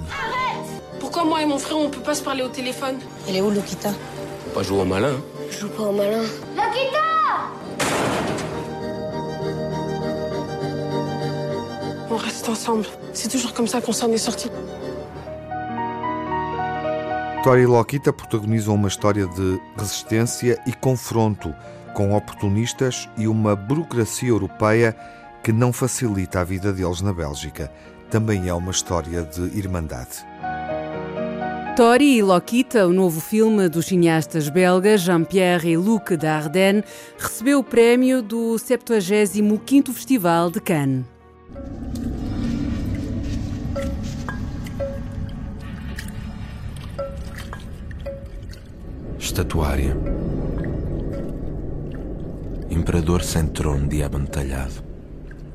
Pourquoi 0.99 1.25
moi 1.25 1.43
et 1.43 1.47
mon 1.47 1.59
frère, 1.59 1.79
on 1.79 1.91
peut 1.91 2.01
pas 2.01 2.15
se 2.15 2.23
parler 2.23 2.43
au 2.43 2.49
téléphone 2.49 2.97
Elle 3.29 3.37
est 3.37 3.41
où, 3.41 3.51
Lokita 3.51 3.93
pas 4.51 4.63
jouer 4.63 4.81
au 4.81 4.85
malin. 4.85 5.15
Je 5.51 5.61
joue 5.61 5.69
pas 5.69 5.85
au 5.85 5.93
malin. 5.93 6.23
On 12.11 12.17
reste 12.17 12.49
ensemble. 12.49 12.87
C'est 13.13 13.29
toujours 13.29 13.55
comme 13.55 13.69
ça 13.69 13.81
qu'on 13.81 13.93
s'en 13.93 14.11
est 14.11 14.19
sortis. 14.19 14.51
Tori 17.43 17.63
e 17.63 17.67
Lokita 17.67 18.13
protagonizam 18.13 18.75
uma 18.75 18.89
história 18.89 19.27
de 19.27 19.59
resistência 19.79 20.61
e 20.67 20.73
confronto 20.75 21.55
com 21.95 22.15
oportunistas 22.15 23.09
e 23.17 23.27
uma 23.27 23.57
burocracia 23.57 24.29
europeia 24.29 24.95
que 25.43 25.51
não 25.51 25.73
facilita 25.73 26.41
a 26.41 26.45
vida 26.45 26.71
deles 26.71 27.01
na 27.01 27.15
Bélgica. 27.15 27.73
Também 28.11 28.49
é 28.49 28.53
uma 28.53 28.73
história 28.73 29.23
de 29.23 29.57
irmandade. 29.57 30.23
Tori 31.77 32.19
e 32.19 32.23
Lokita, 32.23 32.87
o 32.87 32.93
novo 32.93 33.21
filme 33.21 33.69
dos 33.69 33.87
cineastas 33.87 34.51
belgas 34.51 35.01
Jean-Pierre 35.01 35.71
e 35.71 35.77
Luc 35.79 36.17
Dardenne, 36.17 36.85
recebeu 37.17 37.61
o 37.61 37.65
prémio 37.65 38.21
do 38.21 38.57
75º 38.57 39.93
Festival 39.93 40.51
de 40.51 40.61
Cannes. 40.61 41.20
Estatuária. 49.19 49.97
Imperador 52.69 53.23
sem 53.23 53.47
trono 53.47 53.89
diabantalhado. 53.89 54.83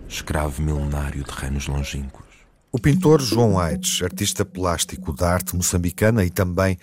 Escravo 0.08 0.62
milenário 0.62 1.24
de 1.24 1.32
reinos 1.32 1.68
longínquos. 1.68 2.26
O 2.72 2.80
pintor 2.80 3.22
João 3.22 3.60
Aires, 3.60 4.02
artista 4.04 4.44
plástico 4.44 5.14
da 5.14 5.32
arte 5.32 5.56
moçambicana 5.56 6.26
e 6.26 6.30
também 6.30 6.78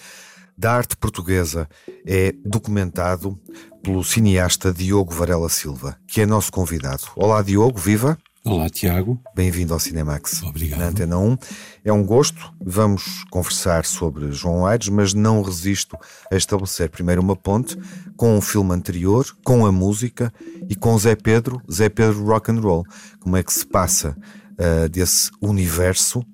da 0.57 0.73
arte 0.73 0.97
portuguesa, 0.97 1.69
é 2.07 2.33
documentado 2.45 3.39
pelo 3.83 4.03
cineasta 4.05 4.73
Diogo 4.73 5.13
Varela 5.13 5.49
Silva, 5.49 5.99
que 6.07 6.21
é 6.21 6.27
nosso 6.27 6.53
convidado. 6.53 7.05
Olá, 7.17 7.43
Diogo, 7.43 7.79
viva! 7.79 8.17
Olá, 8.45 8.69
Tiago. 8.69 9.21
Bem-vindo 9.37 9.73
ao 9.73 9.79
Cinemax. 9.79 10.43
Obrigado. 10.43 10.81
Na 10.81 10.89
Antena 10.89 11.17
1. 11.17 11.39
É 11.85 11.93
um 11.93 12.05
gosto. 12.05 12.53
Vamos 12.61 13.23
conversar 13.31 13.85
sobre 13.85 14.33
João 14.33 14.67
Aires, 14.67 14.89
mas 14.89 15.15
não 15.15 15.43
resisto 15.43 15.97
a 16.29 16.35
estabelecer 16.35 16.91
primeiro 16.91 17.23
uma 17.23 17.37
ponte 17.37 17.79
com 18.17 18.37
um 18.37 18.41
filme 18.41 18.75
anterior, 18.75 19.25
com 19.45 19.65
a 19.65 19.71
música 19.71 20.35
e 20.69 20.75
com 20.75 20.99
Zé 20.99 21.15
Pedro, 21.15 21.63
Zé 21.71 21.89
Pedro 21.89 22.25
Rock 22.25 22.51
and 22.51 22.59
Roll. 22.59 22.85
Como 23.21 23.37
é 23.37 23.45
que 23.45 23.53
se 23.53 23.65
passa 23.65 24.17
uh, 24.59 24.89
desse 24.89 25.31
universo 25.41 26.25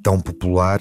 tão 0.00 0.20
popular 0.20 0.78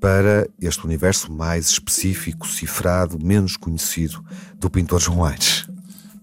para 0.00 0.48
este 0.58 0.82
universo 0.86 1.30
mais 1.30 1.68
específico, 1.68 2.48
cifrado, 2.48 3.18
menos 3.22 3.58
conhecido 3.58 4.24
do 4.56 4.70
pintor 4.70 4.98
João 4.98 5.26
Aires? 5.26 5.68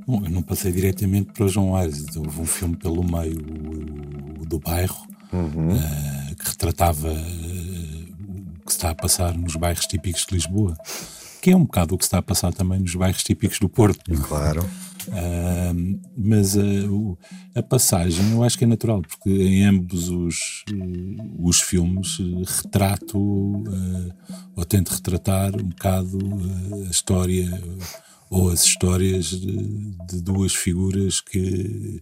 Bom, 0.10 0.24
eu 0.26 0.32
não 0.32 0.41
passei 0.41 0.72
diretamente 0.72 1.32
para 1.34 1.48
João 1.48 1.76
Aires. 1.76 2.04
Houve 2.15 2.41
um 2.41 2.45
filme 2.45 2.76
pelo 2.76 3.04
meio, 3.04 3.38
o, 3.39 4.41
o 4.41 4.45
do 4.45 4.60
bairro, 4.60 5.08
Uhum. 5.32 5.76
uh, 5.76 6.36
que 6.36 6.50
retratava 6.50 7.10
uh, 7.10 7.13
o 7.13 8.65
que 8.65 8.72
se 8.72 8.78
está 8.80 8.89
a 8.89 8.95
passar 8.95 9.38
nos 9.38 9.56
bairros 9.56 9.86
típicos 9.86 10.26
de 10.28 10.34
Lisboa, 10.34 10.76
que 11.39 11.52
é 11.52 11.56
um 11.56 11.62
bocado 11.63 11.93
o 11.93 11.98
que 12.00 12.04
se 12.04 12.08
está 12.08 12.17
a 12.17 12.22
passar 12.24 12.52
também 12.52 12.80
nos 12.80 12.95
bairros 12.95 13.24
típicos 13.24 13.60
do 13.60 13.69
Porto. 13.69 14.12
é? 14.12 14.15
Claro. 14.15 14.67
Uh, 15.08 16.00
mas 16.17 16.56
o- 16.56 17.15
a 17.54 17.62
passagem 17.62 18.32
eu 18.32 18.43
acho 18.43 18.58
que 18.58 18.63
é 18.63 18.67
natural, 18.67 19.04
porque 19.04 19.30
em 19.30 19.63
ambos 19.65 20.10
os, 20.10 20.65
os 21.38 21.62
filmes 21.62 22.17
retrato 22.63 23.19
ou 24.56 24.65
tento 24.65 24.89
retratar 24.89 25.56
um 25.56 25.69
bocado 25.69 26.17
a 26.88 26.89
história 26.89 27.48
ou 28.29 28.49
as 28.49 28.63
histórias 28.65 29.25
de, 29.31 29.95
de 30.07 30.21
duas 30.21 30.53
figuras 30.53 31.19
que, 31.21 32.01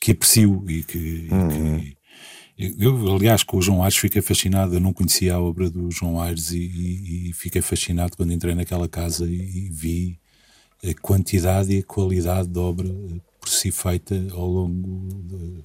que 0.00 0.12
aprecio 0.12 0.62
e 0.68 0.82
que, 0.82 0.98
e 0.98 1.28
que- 1.28 1.96
eu, 2.78 3.14
aliás, 3.16 3.42
com 3.42 3.56
o 3.56 3.62
João 3.62 3.82
Aires 3.82 3.96
fiquei 3.98 4.22
fascinado. 4.22 4.74
Eu 4.74 4.80
não 4.80 4.92
conhecia 4.92 5.34
a 5.34 5.40
obra 5.40 5.68
do 5.68 5.90
João 5.90 6.20
Aires 6.20 6.52
e, 6.52 6.58
e- 6.58 7.30
e 7.30 7.32
fiquei 7.32 7.60
fascinado 7.60 8.16
quando 8.16 8.32
entrei 8.32 8.54
naquela 8.54 8.88
casa 8.88 9.26
e, 9.26 9.34
e 9.40 9.68
vi 9.70 10.20
a 10.88 10.94
quantidade 11.00 11.72
e 11.74 11.78
a 11.80 11.82
qualidade 11.82 12.46
de 12.48 12.58
obra 12.58 12.86
eh, 12.88 13.20
por 13.40 13.48
si 13.48 13.70
feita 13.72 14.14
ao 14.32 14.46
longo 14.46 15.08
de- 15.24 15.64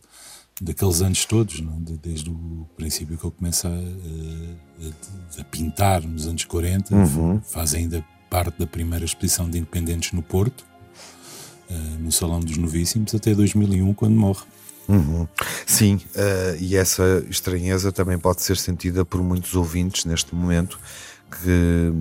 daqueles 0.61 1.01
anos 1.01 1.25
todos, 1.25 1.59
não? 1.59 1.75
é? 1.77 1.79
De- 1.81 1.97
desde 1.97 2.29
o 2.31 2.65
princípio 2.75 3.17
que 3.17 3.23
eu 3.25 3.31
começo 3.31 3.67
a, 3.67 3.71
a- 3.71 5.41
a 5.41 5.43
pintar 5.43 6.01
nos 6.01 6.25
anos 6.25 6.43
40, 6.45 6.95
Uhum. 6.95 7.39
faz 7.41 7.73
ainda 7.75 8.03
parte 8.29 8.59
da 8.59 8.67
primeira 8.67 9.03
exposição 9.03 9.49
de 9.49 9.57
independentes 9.57 10.11
no 10.11 10.21
Porto, 10.21 10.65
eh, 11.69 11.73
no 11.99 12.11
Salão 12.11 12.39
dos 12.39 12.57
Novíssimos, 12.57 13.13
até 13.15 13.33
2001, 13.33 13.93
quando 13.93 14.15
morre. 14.15 14.43
Uhum. 14.87 15.27
Sim, 15.67 15.99
eh, 16.15 16.57
e 16.59 16.75
essa 16.75 17.23
estranheza 17.29 17.91
também 17.91 18.17
pode 18.17 18.41
ser 18.41 18.57
sentida 18.57 19.05
por 19.05 19.21
muitos 19.21 19.55
ouvintes 19.55 20.05
neste 20.05 20.33
momento 20.33 20.79
que 21.29 21.93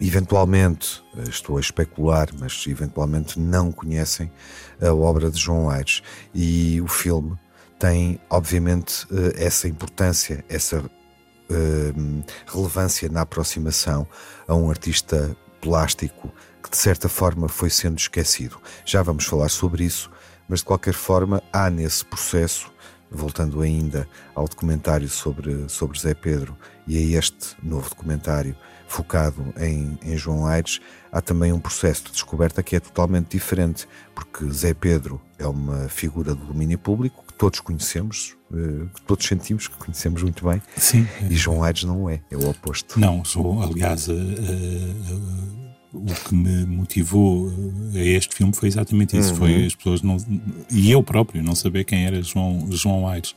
eventualmente, 0.00 1.02
eh, 1.16 1.28
estou 1.28 1.56
a 1.56 1.60
especular, 1.60 2.28
mas 2.38 2.64
eventualmente 2.68 3.38
não 3.40 3.72
conhecem 3.72 4.30
a 4.80 4.92
obra 4.94 5.28
de 5.28 5.40
João 5.40 5.68
Aires. 5.68 6.02
E 6.32 6.80
o 6.80 6.86
filme 6.86 7.36
tem, 7.80 8.20
obviamente, 8.30 9.06
essa 9.36 9.66
importância, 9.66 10.44
essa 10.48 10.88
eh, 11.50 11.92
relevância 12.46 13.08
na 13.08 13.22
aproximação 13.22 14.06
a 14.46 14.54
um 14.54 14.70
artista 14.70 15.36
plástico 15.60 16.32
que 16.62 16.70
de 16.70 16.76
certa 16.76 17.08
forma 17.08 17.48
foi 17.48 17.70
sendo 17.70 17.98
esquecido. 17.98 18.58
Já 18.84 19.02
vamos 19.02 19.24
falar 19.24 19.48
sobre 19.48 19.84
isso, 19.84 20.10
mas 20.48 20.60
de 20.60 20.66
qualquer 20.66 20.94
forma 20.94 21.42
há 21.52 21.70
nesse 21.70 22.04
processo, 22.04 22.72
voltando 23.10 23.62
ainda 23.62 24.08
ao 24.34 24.46
documentário 24.46 25.08
sobre, 25.08 25.68
sobre 25.68 25.98
Zé 25.98 26.14
Pedro 26.14 26.56
e 26.86 26.96
a 26.96 27.18
este 27.18 27.56
novo 27.62 27.88
documentário 27.88 28.56
focado 28.88 29.54
em, 29.60 29.96
em 30.02 30.16
João 30.16 30.46
Aires, 30.46 30.80
há 31.12 31.20
também 31.20 31.52
um 31.52 31.60
processo 31.60 32.06
de 32.06 32.12
descoberta 32.12 32.62
que 32.62 32.74
é 32.74 32.80
totalmente 32.80 33.28
diferente, 33.30 33.86
porque 34.14 34.44
Zé 34.50 34.74
Pedro 34.74 35.20
é 35.38 35.46
uma 35.46 35.88
figura 35.88 36.34
do 36.34 36.44
domínio 36.46 36.78
público 36.78 37.22
que 37.28 37.34
todos 37.34 37.60
conhecemos, 37.60 38.34
eh, 38.52 38.86
que 38.94 39.02
todos 39.02 39.24
sentimos 39.26 39.68
que 39.68 39.76
conhecemos 39.76 40.22
muito 40.22 40.44
bem, 40.48 40.60
Sim. 40.76 41.06
e 41.30 41.36
João 41.36 41.62
Aires 41.62 41.84
não 41.84 42.08
é, 42.10 42.20
é 42.30 42.36
o 42.36 42.48
oposto. 42.50 42.98
Não, 42.98 43.24
sou, 43.24 43.62
aliás, 43.62 44.08
a- 44.08 44.12
a- 44.12 45.88
o 45.92 46.04
que 46.04 46.34
me 46.34 46.66
motivou 46.66 47.50
a 47.94 47.98
este 47.98 48.34
filme 48.36 48.54
foi 48.54 48.68
exatamente 48.68 49.16
isso. 49.16 49.30
Uhum. 49.30 49.36
Foi 49.36 49.66
as 49.66 49.74
pessoas 49.74 50.02
não. 50.02 50.16
E 50.70 50.90
eu 50.90 51.02
próprio 51.02 51.42
não 51.42 51.54
saber 51.54 51.84
quem 51.84 52.04
era 52.06 52.20
João, 52.22 52.66
João 52.70 53.08
Aires. 53.08 53.34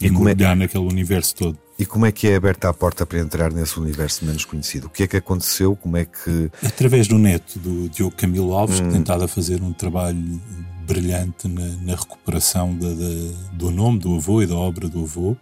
E, 0.00 0.06
E 0.06 0.08
como 0.08 0.22
é- 0.22 0.24
mergulhar 0.26 0.56
naquele 0.56 0.84
universo 0.84 1.34
todo. 1.34 1.58
E 1.78 1.86
como 1.86 2.06
é 2.06 2.12
que 2.12 2.28
é 2.28 2.36
aberta 2.36 2.68
a 2.68 2.72
porta 2.74 3.04
para 3.06 3.18
entrar 3.18 3.50
nesse 3.52 3.78
universo 3.80 4.24
menos 4.24 4.44
conhecido? 4.44 4.86
O 4.86 4.90
que 4.90 5.02
é 5.04 5.06
que 5.06 5.16
aconteceu? 5.16 5.74
Como 5.74 5.96
é 5.96 6.04
que. 6.04 6.50
Através 6.64 7.08
do 7.08 7.18
neto 7.18 7.58
do 7.58 7.88
Diogo 7.88 8.14
Camilo 8.14 8.52
Alves, 8.54 8.80
Hum. 8.80 8.84
que 8.86 8.90
tem 8.92 9.00
estado 9.00 9.24
a 9.24 9.28
fazer 9.28 9.62
um 9.62 9.72
trabalho 9.72 10.40
brilhante 10.86 11.48
na, 11.48 11.66
na 11.78 11.94
recuperação 11.96 12.76
da- 12.76 12.88
da- 12.92 13.52
do 13.54 13.70
nome 13.70 13.98
do 13.98 14.14
avô 14.16 14.42
e 14.42 14.46
da 14.46 14.54
obra 14.56 14.88
do 14.88 15.02
avô. 15.02 15.36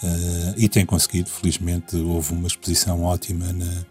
eh, 0.00 0.54
e 0.56 0.68
tem 0.68 0.86
conseguido, 0.86 1.28
felizmente, 1.28 1.96
houve 1.96 2.32
uma 2.32 2.46
exposição 2.46 3.02
ótima 3.02 3.52
na, 3.52 3.84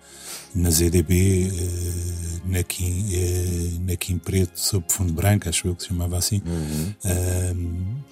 na 0.56 0.72
ZDB, 0.72 1.50
eh, 1.50 2.40
na, 2.46 2.64
Kim, 2.64 3.06
eh, 3.14 3.72
na 3.82 3.94
Kim 3.98 4.18
Preto, 4.18 4.58
sob 4.58 4.86
fundo 4.90 5.12
branco, 5.12 5.50
acho 5.50 5.68
eu 5.68 5.76
que 5.76 5.84
se 5.84 5.90
chamava 5.90 6.18
assim, 6.18 6.42
eh, 7.04 7.54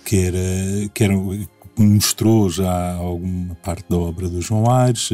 que, 0.04 0.18
era, 0.18 0.90
que 0.94 1.04
era, 1.06 1.14
mostrou 1.78 2.50
já 2.50 2.94
alguma 2.94 3.56
parte 3.56 3.86
da 3.90 3.98
obra 3.98 4.30
do 4.30 4.42
João 4.42 4.70
Aires, 4.72 5.10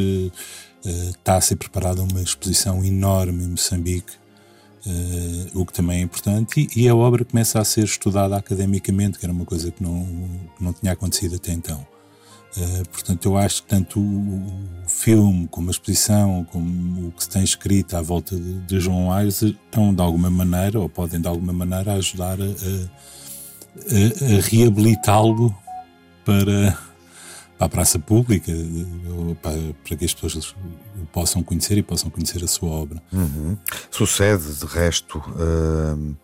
está 0.84 1.36
a 1.36 1.42
ser 1.42 1.56
preparada 1.56 2.02
uma 2.02 2.22
exposição 2.22 2.84
enorme 2.84 3.44
em 3.44 3.50
Moçambique, 3.50 4.14
o 5.54 5.66
que 5.66 5.74
também 5.74 6.00
é 6.00 6.02
importante, 6.02 6.68
e, 6.76 6.88
a 6.88 6.96
obra 6.96 7.24
começa 7.24 7.60
a 7.60 7.64
ser 7.66 7.84
estudada 7.84 8.36
academicamente, 8.36 9.20
que 9.20 9.26
era 9.26 9.34
uma 9.34 9.46
coisa 9.46 9.72
que 9.72 9.84
não, 9.84 10.06
que 10.58 10.64
não 10.64 10.74
tinha 10.74 10.92
acontecido 10.94 11.36
até 11.36 11.52
então. 11.52 11.86
Portanto, 12.92 13.26
eu 13.26 13.38
acho 13.38 13.64
que 13.64 13.70
tanto 13.70 14.00
o, 14.00 14.88
filme, 14.88 15.48
como 15.50 15.70
a 15.70 15.72
exposição, 15.72 16.46
como 16.52 17.08
o 17.08 17.12
que 17.12 17.24
se 17.24 17.30
tem 17.30 17.44
escrito 17.44 17.96
à 17.96 18.02
volta 18.02 18.36
de, 18.36 18.60
de 18.62 18.80
João 18.80 19.12
Aires 19.12 19.42
estão 19.42 19.94
de 19.94 20.02
alguma 20.02 20.30
maneira, 20.30 20.80
ou 20.80 20.90
podem 20.90 21.22
de 21.22 21.28
alguma 21.28 21.54
maneira, 21.54 21.94
ajudar 21.94 22.38
a, 22.42 22.46
a, 22.46 24.36
a 24.38 24.42
reabilitá-lo 24.42 25.56
para, 26.26 26.78
para 27.58 27.66
a 27.66 27.70
praça 27.70 28.00
pública, 28.00 28.52
para, 29.42 29.54
para, 29.84 29.98
que 29.98 30.06
as 30.06 30.14
pessoas 30.14 30.56
o 30.56 31.06
possam 31.12 31.44
conhecer 31.44 31.78
e 31.78 31.84
possam 31.84 32.10
conhecer 32.10 32.44
a 32.44 32.48
sua 32.48 32.70
obra. 32.70 33.02
Uhum. 33.12 33.58
Sucede, 33.90 34.54
de 34.56 34.66
resto. 34.66 35.20
Uh 35.20 36.16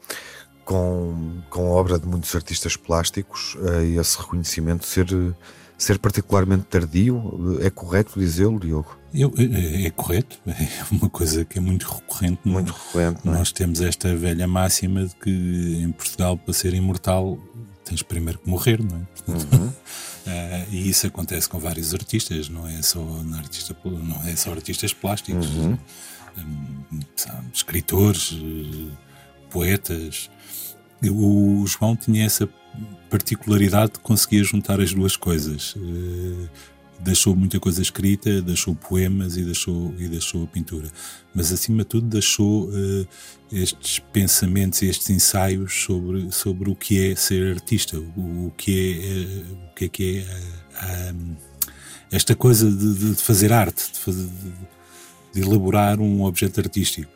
com, 0.68 1.42
com 1.50 1.68
a 1.68 1.70
obra 1.70 1.98
de 1.98 2.06
muitos 2.06 2.36
artistas 2.36 2.76
plásticos, 2.76 3.56
uh, 3.56 4.00
esse 4.00 4.18
reconhecimento 4.18 4.86
ser 4.86 5.08
ser 5.78 6.00
particularmente 6.00 6.66
tardio. 6.66 7.60
É 7.62 7.70
correto 7.70 8.20
dizê-lo, 8.20 8.60
Diogo? 8.60 8.98
Eu, 9.14 9.32
é, 9.38 9.86
é, 9.86 9.90
correto, 9.92 10.38
é 10.48 10.68
uma 10.92 11.10
coisa 11.10 11.46
que 11.46 11.58
é 11.58 11.62
muito 11.62 11.88
recorrente. 11.88 12.40
Muito 12.44 12.74
recorrente. 12.74 13.22
É? 13.26 13.30
Nós 13.30 13.52
temos 13.52 13.80
esta 13.80 14.16
velha 14.16 14.48
máxima 14.48 15.06
de 15.06 15.16
que 15.16 15.30
em 15.82 15.92
Portugal, 15.92 16.38
para 16.38 16.54
ser 16.54 16.74
imortal, 16.74 17.38
tens 17.88 18.02
primeiro 18.02 18.40
que 18.40 18.50
morrer, 18.50 18.84
não 18.84 18.98
é? 18.98 19.02
Portanto, 19.16 19.56
uhum. 19.56 19.68
uh, 19.68 19.74
e 20.72 20.90
isso 20.90 21.08
acontece 21.08 21.48
com 21.48 21.60
vários 21.60 21.94
artistas, 21.94 22.50
não 22.50 22.68
é 22.68 22.82
só, 22.82 23.00
artista, 23.36 23.76
não 23.84 24.28
é 24.28 24.36
só 24.36 24.52
artistas 24.52 24.94
plásticos, 24.94 25.48
uhum. 25.48 25.78
um, 26.38 27.02
escritores, 27.54 28.32
uh, 28.32 28.92
poetas. 29.50 30.30
O 31.04 31.66
João 31.68 31.96
tinha 31.96 32.26
essa 32.26 32.50
particularidade 33.10 33.94
de 33.94 34.00
conseguir 34.00 34.44
juntar 34.44 34.82
as 34.82 34.94
duas 34.94 35.16
coisas. 35.16 35.76
Uh, 35.76 36.50
deixou 37.00 37.36
muita 37.36 37.60
coisa 37.60 37.82
escrita, 37.82 38.42
deixou 38.42 38.76
poemas 38.76 39.38
e 39.38 39.44
deixou, 39.44 39.94
e 39.98 40.08
deixou 40.08 40.44
a 40.44 40.48
pintura. 40.48 40.90
Mas, 41.34 41.52
acima 41.52 41.84
de 41.84 41.90
tudo, 41.90 42.08
deixou 42.08 42.70
uh, 42.70 43.08
estes 43.52 44.00
pensamentos 44.00 44.82
e 44.82 44.88
estes 44.88 45.10
ensaios 45.10 45.74
sobre, 45.74 46.32
sobre 46.32 46.70
o 46.70 46.76
que 46.76 47.12
é 47.12 47.16
ser 47.16 47.54
artista, 47.54 48.00
o, 48.00 48.48
o 48.48 48.54
que, 48.58 48.72
é, 48.72 49.54
uh, 49.54 49.68
o 49.72 49.76
que 49.76 49.86
é 49.86 49.90
que 49.90 50.18
é 50.20 51.16
esta 52.12 52.36
coisa 52.36 52.72
de, 52.72 53.14
de, 53.14 53.22
fazer 53.22 53.52
arte, 53.52 53.92
de, 53.92 54.00
fazer, 54.00 54.26
de, 54.26 55.40
de 55.42 55.48
elaborar 55.48 56.00
um 56.00 56.24
objeto 56.24 56.60
artístico. 56.60 57.12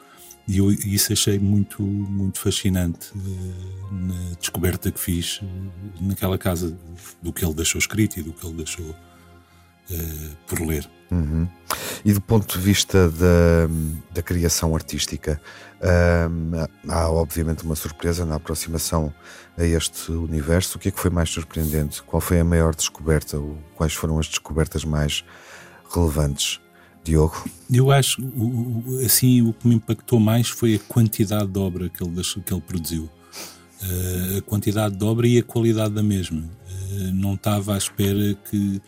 E 0.48 0.58
eu 0.58 0.72
isso 0.72 1.14
achei 1.14 1.40
muito, 1.40 1.82
muito 1.82 2.40
fascinante 2.40 3.12
uh, 3.16 3.94
na 3.94 4.36
descoberta 4.40 4.92
que 4.92 5.00
fiz 5.00 5.40
naquela 6.00 6.38
casa, 6.38 6.78
do 7.22 7.32
que 7.34 7.44
ele 7.44 7.54
deixou 7.54 7.80
escrito 7.80 8.20
e 8.20 8.24
do 8.24 8.34
que 8.34 8.46
ele 8.46 8.58
deixou 8.58 8.96
uh, 9.92 10.38
por 10.48 10.60
ler. 10.62 10.90
Uhum. 11.12 11.48
E 12.06 12.14
do 12.14 12.22
ponto 12.22 12.58
de 12.58 12.64
vista 12.64 13.10
da, 13.10 13.68
da 14.14 14.22
criação 14.22 14.74
artística, 14.74 15.42
há 16.88 17.10
obviamente 17.10 17.64
uma 17.64 17.76
surpresa 17.76 18.26
na 18.26 18.36
aproximação 18.36 19.14
a 19.58 19.66
este 19.66 20.12
universo. 20.12 20.78
O 20.78 20.80
que 20.80 20.88
é 20.88 20.92
que 20.92 21.00
foi 21.00 21.12
mais 21.12 21.30
surpreendente? 21.30 22.02
Qual 22.04 22.22
foi 22.22 22.40
a 22.40 22.46
maior 22.46 22.74
descoberta? 22.74 23.38
Quais 23.76 23.94
foram 23.94 24.20
as 24.20 24.28
descobertas 24.28 24.86
mais 24.86 25.24
relevantes? 25.94 26.62
Diogo? 27.04 27.50
Eu 27.72 27.92
acho, 27.92 28.22
assim, 29.04 29.42
o 29.42 29.54
que 29.54 29.68
me 29.68 29.76
impactou 29.76 30.20
mais 30.20 30.48
foi 30.48 30.76
a 30.76 30.80
quantidade 30.80 31.48
de 31.48 31.60
obra 31.60 31.90
que 31.90 32.04
ele, 32.04 32.22
que 32.22 32.54
ele 32.54 32.62
produziu. 32.62 33.10
Uh, 33.82 34.38
a 34.38 34.42
quantidade 34.44 34.96
de 34.96 35.04
obra 35.04 35.28
e 35.28 35.40
a 35.40 35.44
qualidade 35.44 35.96
da 35.96 36.04
mesma. 36.04 36.42
Uh, 36.42 37.12
não 37.14 37.34
estava 37.34 37.74
à 37.74 37.78
espera 37.78 38.38
que, 38.50 38.80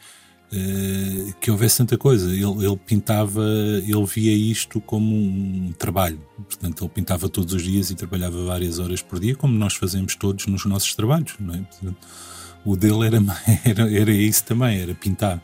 uh, 0.53 1.33
que 1.39 1.49
houvesse 1.49 1.77
tanta 1.77 1.97
coisa. 1.97 2.29
Ele, 2.31 2.65
ele, 2.65 2.77
pintava, 2.77 3.43
ele 3.85 4.05
via 4.05 4.33
isto 4.33 4.79
como 4.79 5.15
um 5.15 5.73
trabalho. 5.77 6.19
Portanto, 6.47 6.83
ele 6.83 6.91
pintava 6.93 7.27
todos 7.27 7.53
os 7.53 7.63
dias 7.63 7.89
e 7.89 7.95
trabalhava 7.95 8.45
várias 8.45 8.79
horas 8.79 9.01
por 9.01 9.19
dia, 9.19 9.35
como 9.35 9.57
nós 9.57 9.73
fazemos 9.75 10.15
todos 10.15 10.45
nos 10.45 10.65
nossos 10.65 10.93
trabalhos. 10.93 11.33
Não 11.39 11.55
é? 11.55 11.57
Portanto, 11.57 11.97
o 12.63 12.75
dele 12.75 13.05
era, 13.07 13.17
era, 13.65 13.99
era 13.99 14.11
isso 14.11 14.43
também, 14.45 14.79
era 14.79 14.93
pintar. 14.93 15.37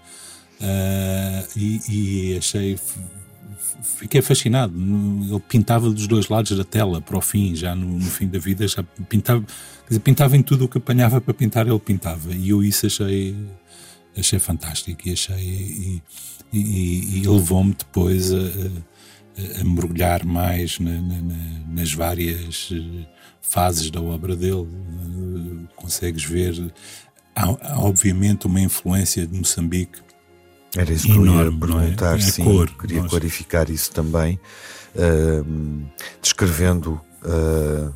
Uh, 0.59 1.47
e, 1.57 1.81
e, 1.89 2.37
achei. 2.37 2.77
Fiquei 3.81 4.21
fascinado. 4.21 4.73
Ele 4.75 5.39
pintava 5.47 5.89
dos 5.89 6.05
dois 6.05 6.27
lados 6.27 6.55
da 6.57 6.63
tela 6.63 7.01
para 7.01 7.17
o 7.17 7.21
fim, 7.21 7.55
já 7.55 7.73
no, 7.73 7.97
no 7.97 8.05
fim 8.05 8.27
da 8.27 8.37
vida, 8.37 8.67
já 8.67 8.83
pintava, 8.83 9.43
dizer, 9.87 9.99
pintava 10.01 10.35
em 10.35 10.43
tudo 10.43 10.65
o 10.65 10.67
que 10.67 10.77
apanhava 10.77 11.21
para 11.21 11.33
pintar, 11.33 11.65
ele 11.65 11.79
pintava. 11.79 12.33
E 12.33 12.49
eu 12.49 12.61
isso 12.61 12.85
achei, 12.85 13.35
achei 14.19 14.39
fantástico 14.39 15.07
e 15.07 15.13
achei. 15.13 15.37
E, 15.37 16.03
e, 16.51 17.21
e 17.21 17.27
levou-me 17.27 17.73
depois 17.73 18.31
a, 18.33 18.37
a, 18.37 19.61
a, 19.61 19.63
mergulhar 19.63 20.25
mais 20.25 20.79
na, 20.79 20.91
na, 20.91 21.19
nas 21.67 21.93
várias 21.93 22.69
eh, 22.71 23.05
fases 23.41 23.91
da 23.91 24.01
obra 24.01 24.35
dele. 24.35 24.67
Consegues 25.75 26.23
ver, 26.23 26.73
há, 27.35 27.49
obviamente, 27.77 28.47
uma 28.47 28.59
influência 28.59 29.27
de 29.27 29.37
Moçambique 29.37 29.99
era 30.75 30.93
isso 30.93 31.07
que 31.07 31.13
enorme, 31.13 31.31
eu 31.31 31.35
ia 31.37 31.47
é? 31.47 31.59
perguntar, 31.59 32.17
é? 32.17 32.21
sim. 32.21 32.43
Cor, 32.43 32.69
queria 32.77 33.01
nós. 33.01 33.09
clarificar 33.09 33.69
isso 33.71 33.91
também, 33.91 34.39
uh, 34.95 35.89
descrevendo, 36.21 37.01
uh, 37.23 37.93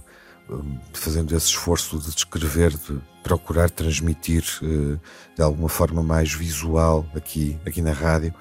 fazendo 0.93 1.35
esse 1.35 1.47
esforço 1.47 1.99
de 1.99 2.13
descrever, 2.13 2.71
de 2.71 2.99
procurar 3.23 3.69
transmitir 3.69 4.43
uh, 4.61 4.99
de 5.35 5.41
alguma 5.41 5.69
forma 5.69 6.03
mais 6.03 6.33
visual 6.33 7.05
aqui, 7.15 7.57
aqui 7.65 7.81
na 7.81 7.93
rádio 7.93 8.33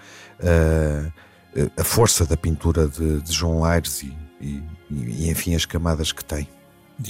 a 1.76 1.84
força 1.84 2.24
da 2.26 2.36
pintura 2.36 2.88
de, 2.88 3.20
de 3.20 3.32
João 3.32 3.64
Aires 3.64 4.02
e, 4.02 4.12
e, 4.40 4.62
e, 4.90 5.30
enfim, 5.30 5.54
as 5.54 5.64
camadas 5.64 6.12
que 6.12 6.24
tem. 6.24 6.48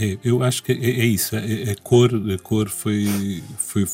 É, 0.00 0.18
eu 0.24 0.42
acho 0.42 0.62
que 0.62 0.72
é, 0.72 0.76
é 0.76 1.04
isso. 1.04 1.37
A, 1.37 1.38
a, 1.38 1.76
cor, 1.82 2.11
a 2.14 2.38
cor 2.38 2.68
foi, 2.68 3.42
foi, 3.58 3.87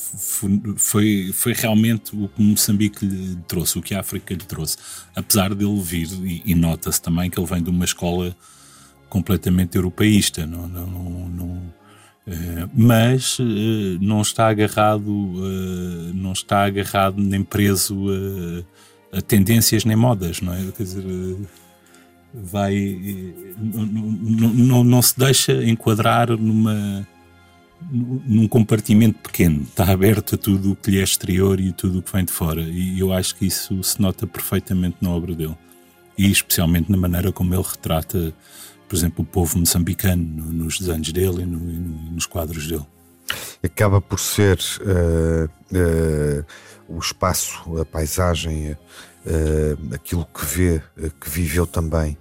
foi, 0.77 1.31
foi 1.33 1.53
realmente 1.53 2.15
o 2.15 2.29
que 2.29 2.43
Moçambique 2.43 3.05
lhe 3.05 3.37
trouxe, 3.49 3.79
o 3.79 3.83
que 3.83 3.95
a 3.95 4.01
África 4.01 4.35
lhe 4.35 4.45
trouxe. 4.45 4.77
Apesar 5.15 5.55
dele 5.55 5.81
vir, 5.81 6.09
e, 6.25 6.43
e 6.45 6.55
nota-se 6.55 7.01
também 7.01 7.31
que 7.31 7.39
ele 7.39 7.47
vem 7.47 7.63
de 7.63 7.71
uma 7.71 7.85
escola 7.85 8.37
completamente 9.09 9.77
europeísta, 9.77 10.47
não, 10.47 10.69
não, 10.69 10.87
não, 10.87 11.29
uh, 11.29 11.73
mas 12.75 13.39
uh, 13.39 13.45
não 14.01 14.21
está 14.21 14.49
agarrado, 14.49 15.09
uh, 15.09 16.13
não 16.15 16.33
está 16.33 16.65
agarrado 16.65 17.21
nem 17.21 17.43
preso 17.43 18.07
a, 19.13 19.19
a, 19.19 19.23
tendências 19.23 19.85
nem 19.85 19.97
modas, 19.97 20.41
não 20.41 20.53
é? 20.55 20.59
Quer 20.77 20.83
dizer 20.83 21.37
vai 22.35 22.97
não, 23.59 23.87
não, 23.87 24.85
não 24.85 25.03
se 25.03 25.19
deixa 25.19 25.65
enquadrar 25.65 26.31
numa 26.31 27.07
num 27.91 28.49
compartimento 28.49 29.19
pequeno, 29.21 29.63
está 29.63 29.91
aberto 29.91 30.35
a 30.35 30.39
tudo 30.39 30.73
o 30.73 30.77
que 30.77 30.91
lhe 30.91 31.01
é 31.01 31.03
exterior 31.03 31.61
e 31.61 31.73
tudo 31.73 32.01
o 32.01 32.03
que 32.03 32.13
vem 32.13 32.25
de 32.25 32.33
fora. 32.33 32.63
E 32.63 32.99
eu 32.99 33.13
acho 33.13 33.37
que 33.37 33.47
isso 33.47 33.83
se 33.83 34.01
nota 34.01 34.27
perfeitamente 34.27 34.97
na 35.01 35.11
obra 35.11 35.35
dele. 35.35 35.57
E 36.17 36.31
especialmente 36.31 36.91
na 36.91 36.97
maneira 36.97 37.31
como 37.31 37.55
ele 37.55 37.63
retrata, 37.63 38.35
por 38.89 38.97
exemplo, 38.97 39.23
o 39.23 39.27
povo 39.27 39.59
moçambicano 39.59 40.25
nos 40.25 40.81
desenhos 40.81 41.13
dele 41.13 41.43
e, 41.43 41.47
no, 41.47 41.59
nos 41.59 42.27
quadros 42.27 42.67
dele. 42.67 42.87
Acaba 43.63 44.01
por 44.01 44.19
ser 44.19 44.59
uh, 44.81 45.45
uh, 45.77 46.45
o 46.89 46.99
espaço, 46.99 47.79
a 47.79 47.85
paisagem, 47.85 48.73
uh, 48.73 49.95
aquilo 49.95 50.25
que 50.27 50.45
vê, 50.45 50.83
que 51.21 51.29
viveu 51.29 51.67
também 51.67 52.17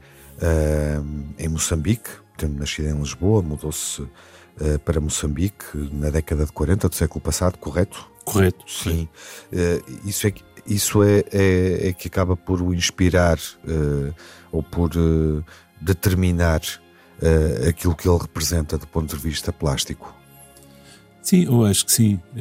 em 1.40 1.48
Moçambique, 1.48 2.12
tendo 2.38 2.60
nascido 2.60 2.90
em 2.90 3.00
Lisboa, 3.00 3.42
mudou-se 3.42 4.08
para 4.86 5.02
Moçambique 5.02 5.66
na 5.92 6.12
década 6.12 6.46
de 6.46 6.52
40 6.52 6.90
do 6.90 6.94
século 6.94 7.20
passado, 7.20 7.58
correto? 7.58 8.08
Correto. 8.24 8.64
Sim. 8.68 9.10
isso 10.06 10.28
é, 10.28 10.34
isso 10.68 11.02
é, 11.02 11.24
é, 11.32 11.88
é, 11.88 11.94
que 11.94 12.08
acaba 12.08 12.38
por 12.38 12.62
o 12.62 12.72
inspirar 12.72 13.40
ou 14.52 14.62
por 14.62 14.92
determinar 15.82 16.62
aquilo 17.68 17.96
que 17.96 18.08
ele 18.08 18.18
representa 18.18 18.78
do 18.78 18.86
ponto 18.86 19.16
de 19.16 19.22
vista 19.22 19.52
plástico. 19.52 20.18
Sim, 21.28 21.44
eu 21.44 21.66
acho 21.66 21.86
que 21.86 21.92
sim. 21.92 22.22
Eh, 22.38 22.40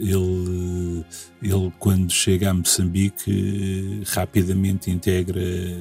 ele, 0.00 1.04
ele 1.40 1.72
quando 1.78 2.10
chega 2.10 2.50
a 2.50 2.54
Moçambique, 2.54 4.02
rapidamente 4.08 4.90
integra 4.90 5.40
eh, 5.40 5.78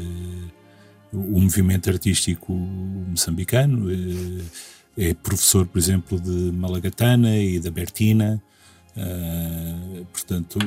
o 1.11 1.41
movimento 1.41 1.89
artístico 1.89 2.53
moçambicano. 2.53 3.91
Eh, 3.91 4.43
é 5.09 5.13
professor, 5.15 5.65
por 5.65 5.79
exemplo, 5.79 6.19
de 6.19 6.51
Malagatana 6.51 7.35
e 7.35 7.59
da 7.59 7.71
Bertina. 7.71 8.39
Uh, 8.95 10.05
portanto, 10.11 10.59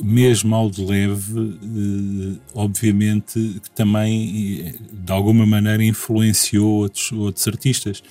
mesmo 0.00 0.54
ao 0.54 0.70
de 0.70 0.84
leve, 0.84 1.38
uh, 1.38 2.40
obviamente 2.54 3.60
que 3.62 3.70
também, 3.70 4.74
de 4.92 5.12
alguma 5.12 5.46
maneira, 5.46 5.82
influenciou 5.82 6.68
outros, 6.68 7.12
outros 7.12 7.46
artistas. 7.48 8.02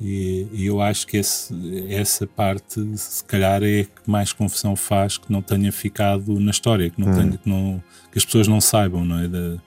E, 0.00 0.46
e, 0.52 0.66
eu 0.66 0.80
acho 0.80 1.06
que 1.06 1.18
esse, 1.18 1.54
essa 1.90 2.26
parte, 2.26 2.80
se 2.96 3.22
calhar, 3.24 3.62
é 3.62 3.84
que 3.84 4.10
mais 4.10 4.32
confusão 4.32 4.74
faz 4.74 5.18
que 5.18 5.30
não 5.30 5.42
tenha 5.42 5.70
ficado 5.70 6.40
na 6.40 6.50
história, 6.50 6.88
que, 6.88 6.98
não 6.98 7.08
hum. 7.08 7.14
tenha, 7.14 7.36
que, 7.36 7.48
não, 7.48 7.84
que 8.10 8.18
as 8.18 8.24
pessoas 8.24 8.48
não 8.48 8.62
saibam 8.62 9.04
não 9.04 9.18
é? 9.18 9.28
da, 9.28 9.58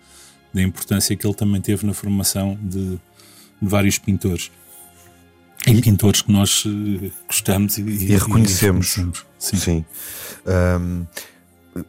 da 0.51 0.61
importância 0.61 1.15
que 1.15 1.25
ele 1.25 1.35
também 1.35 1.61
teve 1.61 1.85
na 1.85 1.93
formação 1.93 2.57
de, 2.63 2.93
de 2.93 2.99
vários 3.61 3.99
pintores. 3.99 4.49
E 5.65 5.81
pintores 5.81 6.21
que 6.21 6.31
nós 6.31 6.65
eh, 6.65 7.09
gostamos 7.25 7.77
e, 7.77 7.81
e 7.81 8.17
reconhecemos. 8.17 8.97
E 8.97 8.99
reconhecemos. 8.99 9.25
Sim. 9.39 9.57
Sim. 9.57 9.85
Um, 10.45 11.05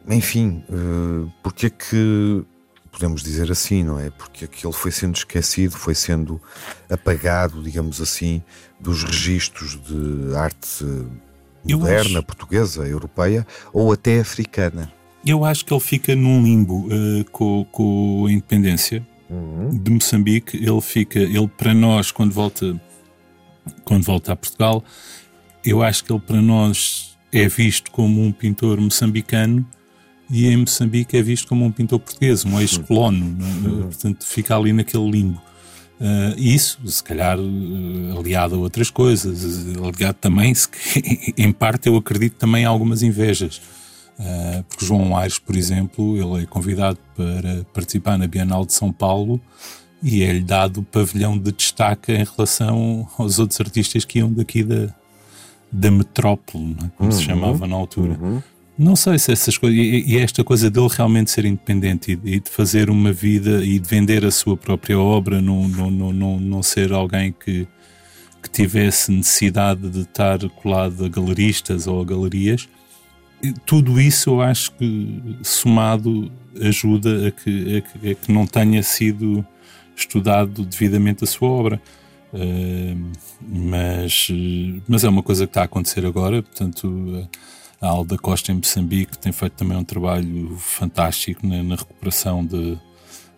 enfim, 0.09 0.63
uh, 0.69 1.31
porque 1.43 1.67
é 1.67 1.69
que 1.69 2.43
podemos 2.91 3.21
dizer 3.21 3.51
assim, 3.51 3.83
não 3.83 3.99
é? 3.99 4.09
Porque 4.09 4.45
aquilo 4.45 4.71
foi 4.71 4.89
sendo 4.89 5.15
esquecido, 5.15 5.75
foi 5.75 5.93
sendo 5.93 6.41
apagado, 6.89 7.61
digamos 7.61 7.99
assim, 7.99 8.41
dos 8.79 9.03
registros 9.03 9.77
de 9.81 10.33
arte 10.35 10.85
moderna, 11.63 12.23
portuguesa, 12.23 12.87
europeia 12.87 13.45
ou 13.73 13.91
até 13.91 14.19
africana. 14.19 14.91
Eu 15.25 15.43
acho 15.43 15.65
que 15.65 15.73
ele 15.73 15.81
fica 15.81 16.15
num 16.15 16.41
limbo 16.41 16.87
uh, 16.87 17.25
com, 17.31 17.65
com, 17.71 18.27
a 18.27 18.31
independência 18.31 19.05
uhum. 19.29 19.69
de 19.71 19.91
Moçambique. 19.91 20.55
Ele 20.55 20.81
fica, 20.81 21.19
ele 21.19 21.47
para 21.47 21.73
nós, 21.73 22.11
quando 22.11 22.31
volta, 22.31 22.79
quando 23.83 24.03
volta 24.03 24.31
a 24.31 24.35
Portugal, 24.35 24.83
eu 25.65 25.81
acho 25.81 26.03
que 26.03 26.13
ele 26.13 26.21
para 26.21 26.41
nós 26.41 27.14
é 27.39 27.47
visto 27.47 27.91
como 27.91 28.23
um 28.23 28.31
pintor 28.31 28.79
moçambicano 28.79 29.65
e 30.29 30.47
em 30.47 30.57
Moçambique 30.57 31.15
é 31.17 31.21
visto 31.21 31.47
como 31.47 31.65
um 31.65 31.71
pintor 31.71 31.99
português, 31.99 32.43
um 32.45 32.59
ex-colono, 32.59 33.25
uhum. 33.25 33.81
portanto 33.83 34.25
fica 34.25 34.57
ali 34.57 34.73
naquele 34.73 35.09
limbo. 35.09 35.41
Uh, 35.99 36.37
isso, 36.37 36.79
se 36.85 37.01
calhar, 37.01 37.39
uh, 37.39 38.19
aliado 38.19 38.55
a 38.55 38.57
outras 38.57 38.89
coisas, 38.89 39.65
aliado 39.77 40.17
também, 40.19 40.53
se, 40.53 40.67
em 41.37 41.51
parte 41.51 41.87
eu 41.87 41.95
acredito 41.95 42.33
também 42.33 42.63
em 42.63 42.65
algumas 42.65 43.01
invejas. 43.01 43.61
Uh, 44.19 44.63
porque 44.67 44.85
João 44.85 45.15
Aires, 45.15 45.37
por 45.37 45.55
exemplo, 45.55 46.17
ele 46.17 46.43
é 46.43 46.45
convidado 46.45 46.97
para 47.15 47.65
participar 47.73 48.17
na 48.17 48.27
Bienal 48.27 48.65
de 48.65 48.73
São 48.73 48.91
Paulo 48.91 49.39
e 50.01 50.23
é-lhe 50.23 50.41
dado 50.41 50.81
o 50.81 50.83
pavilhão 50.83 51.37
de 51.37 51.51
destaque 51.51 52.11
em 52.11 52.23
relação 52.23 53.07
aos 53.17 53.39
outros 53.39 53.59
artistas 53.59 54.05
que 54.05 54.19
iam 54.19 54.31
daqui 54.31 54.63
da, 54.63 54.93
da 55.75 55.91
metrópole, 55.91 56.75
é? 56.83 56.89
como 56.97 57.09
uhum. 57.09 57.11
se 57.11 57.23
chamava 57.23 57.67
na 57.67 57.75
altura. 57.75 58.17
Uhum. 58.21 58.41
Não 58.77 58.95
sei 58.95 59.19
se 59.19 59.31
essas 59.31 59.57
coisas. 59.57 59.77
E, 59.77 60.03
e 60.07 60.17
esta 60.17 60.43
coisa 60.43 60.69
dele 60.69 60.87
realmente 60.89 61.31
ser 61.31 61.45
independente 61.45 62.19
e, 62.23 62.35
e, 62.35 62.39
de 62.39 62.49
fazer 62.49 62.89
uma 62.89 63.11
vida 63.11 63.63
e 63.63 63.79
de 63.79 63.89
vender 63.89 64.25
a 64.25 64.31
sua 64.31 64.55
própria 64.55 64.99
obra, 64.99 65.41
não, 65.41 65.67
não, 65.67 65.91
não, 65.91 66.39
não, 66.39 66.63
ser 66.63 66.91
alguém 66.91 67.33
que, 67.33 67.67
que 68.41 68.49
tivesse 68.49 69.11
necessidade 69.11 69.89
de 69.89 70.01
estar 70.01 70.39
colado 70.49 71.05
a 71.05 71.09
galeristas 71.09 71.87
ou 71.87 72.01
a 72.01 72.05
galerias. 72.05 72.67
Tudo 73.65 73.99
isso 73.99 74.29
eu 74.29 74.41
acho 74.41 74.71
que 74.73 75.37
somado 75.43 76.31
ajuda 76.61 77.27
a 77.27 77.31
que, 77.31 77.77
a 77.77 77.81
que, 77.81 78.11
a 78.11 78.15
que 78.15 78.31
não 78.31 78.47
tenha 78.47 78.81
sido 78.81 79.45
estudado 79.95 80.65
devidamente 80.65 81.23
a 81.23 81.27
sua 81.27 81.49
obra. 81.49 81.81
Uh, 82.35 83.11
mas, 83.41 84.27
mas 84.87 85.03
é 85.03 85.09
uma 85.09 85.23
coisa 85.23 85.45
que 85.45 85.51
está 85.51 85.61
a 85.61 85.65
acontecer 85.65 86.05
agora, 86.05 86.43
portanto. 86.43 86.85
Uh, 86.85 87.27
a 87.81 87.87
Alda 87.89 88.17
Costa 88.17 88.51
em 88.51 88.55
Moçambique 88.55 89.17
tem 89.17 89.31
feito 89.31 89.53
também 89.53 89.77
um 89.77 89.83
trabalho 89.83 90.55
fantástico 90.57 91.45
na, 91.45 91.61
na 91.61 91.75
recuperação 91.75 92.43
de, 92.45 92.77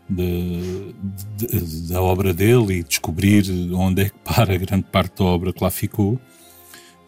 de, 0.10 0.94
de, 1.36 1.90
da 1.90 2.02
obra 2.02 2.34
dele 2.34 2.76
e 2.76 2.84
descobrir 2.84 3.44
onde 3.74 4.04
é 4.04 4.06
que 4.06 4.18
para 4.20 4.58
grande 4.58 4.86
parte 4.86 5.18
da 5.18 5.26
obra 5.26 5.52
que 5.52 5.64
lá 5.64 5.70
ficou. 5.70 6.14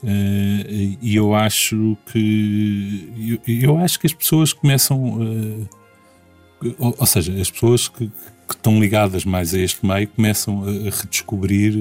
Uh, 0.01 0.97
e 1.01 1.15
eu 1.15 1.35
acho 1.35 1.97
que 2.11 3.39
eu, 3.45 3.53
eu, 3.53 3.77
acho 3.77 3.99
que 3.99 4.07
as 4.07 4.13
pessoas 4.13 4.53
começam 4.53 5.19
uh, 5.19 5.69
ou, 6.77 6.95
ou, 6.97 7.05
seja, 7.05 7.33
as 7.33 7.51
pessoas 7.51 7.89
que, 7.89 8.09
que 8.49 8.55
estão 8.55 8.79
ligadas 8.79 9.23
mais 9.23 9.53
a 9.53 9.59
este 9.59 9.85
meio 9.85 10.07
começam 10.07 10.63
a 10.63 10.71
redescobrir 10.89 11.75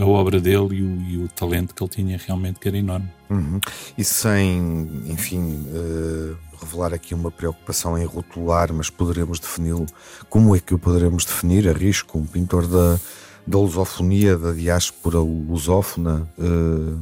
a 0.00 0.04
obra 0.04 0.40
dele 0.40 0.74
e 0.74 0.82
o, 0.82 1.00
e 1.02 1.24
o 1.24 1.28
talento 1.28 1.72
que 1.72 1.80
ele 1.80 1.90
tinha 1.90 2.18
realmente, 2.18 2.58
que 2.58 2.66
era 2.66 2.76
enorme. 2.76 3.08
Uhum. 3.30 3.60
E 3.96 4.02
sem, 4.02 4.90
enfim, 5.06 5.64
uh, 5.68 6.36
revelar 6.60 6.92
aqui 6.92 7.14
uma 7.14 7.30
preocupação 7.30 7.96
em 7.96 8.04
rotular, 8.04 8.72
mas 8.72 8.90
poderemos 8.90 9.38
defini-lo. 9.38 9.86
Como 10.28 10.56
é 10.56 10.58
que 10.58 10.74
o 10.74 10.78
poderemos 10.80 11.24
definir? 11.24 11.68
Arrisco, 11.68 12.18
um 12.18 12.26
pintor 12.26 12.66
da, 12.66 12.98
da 13.46 13.58
lusofonia, 13.58 14.36
da 14.36 14.50
diáspora 14.50 15.20
lusófona, 15.20 16.28
uh, 16.36 16.98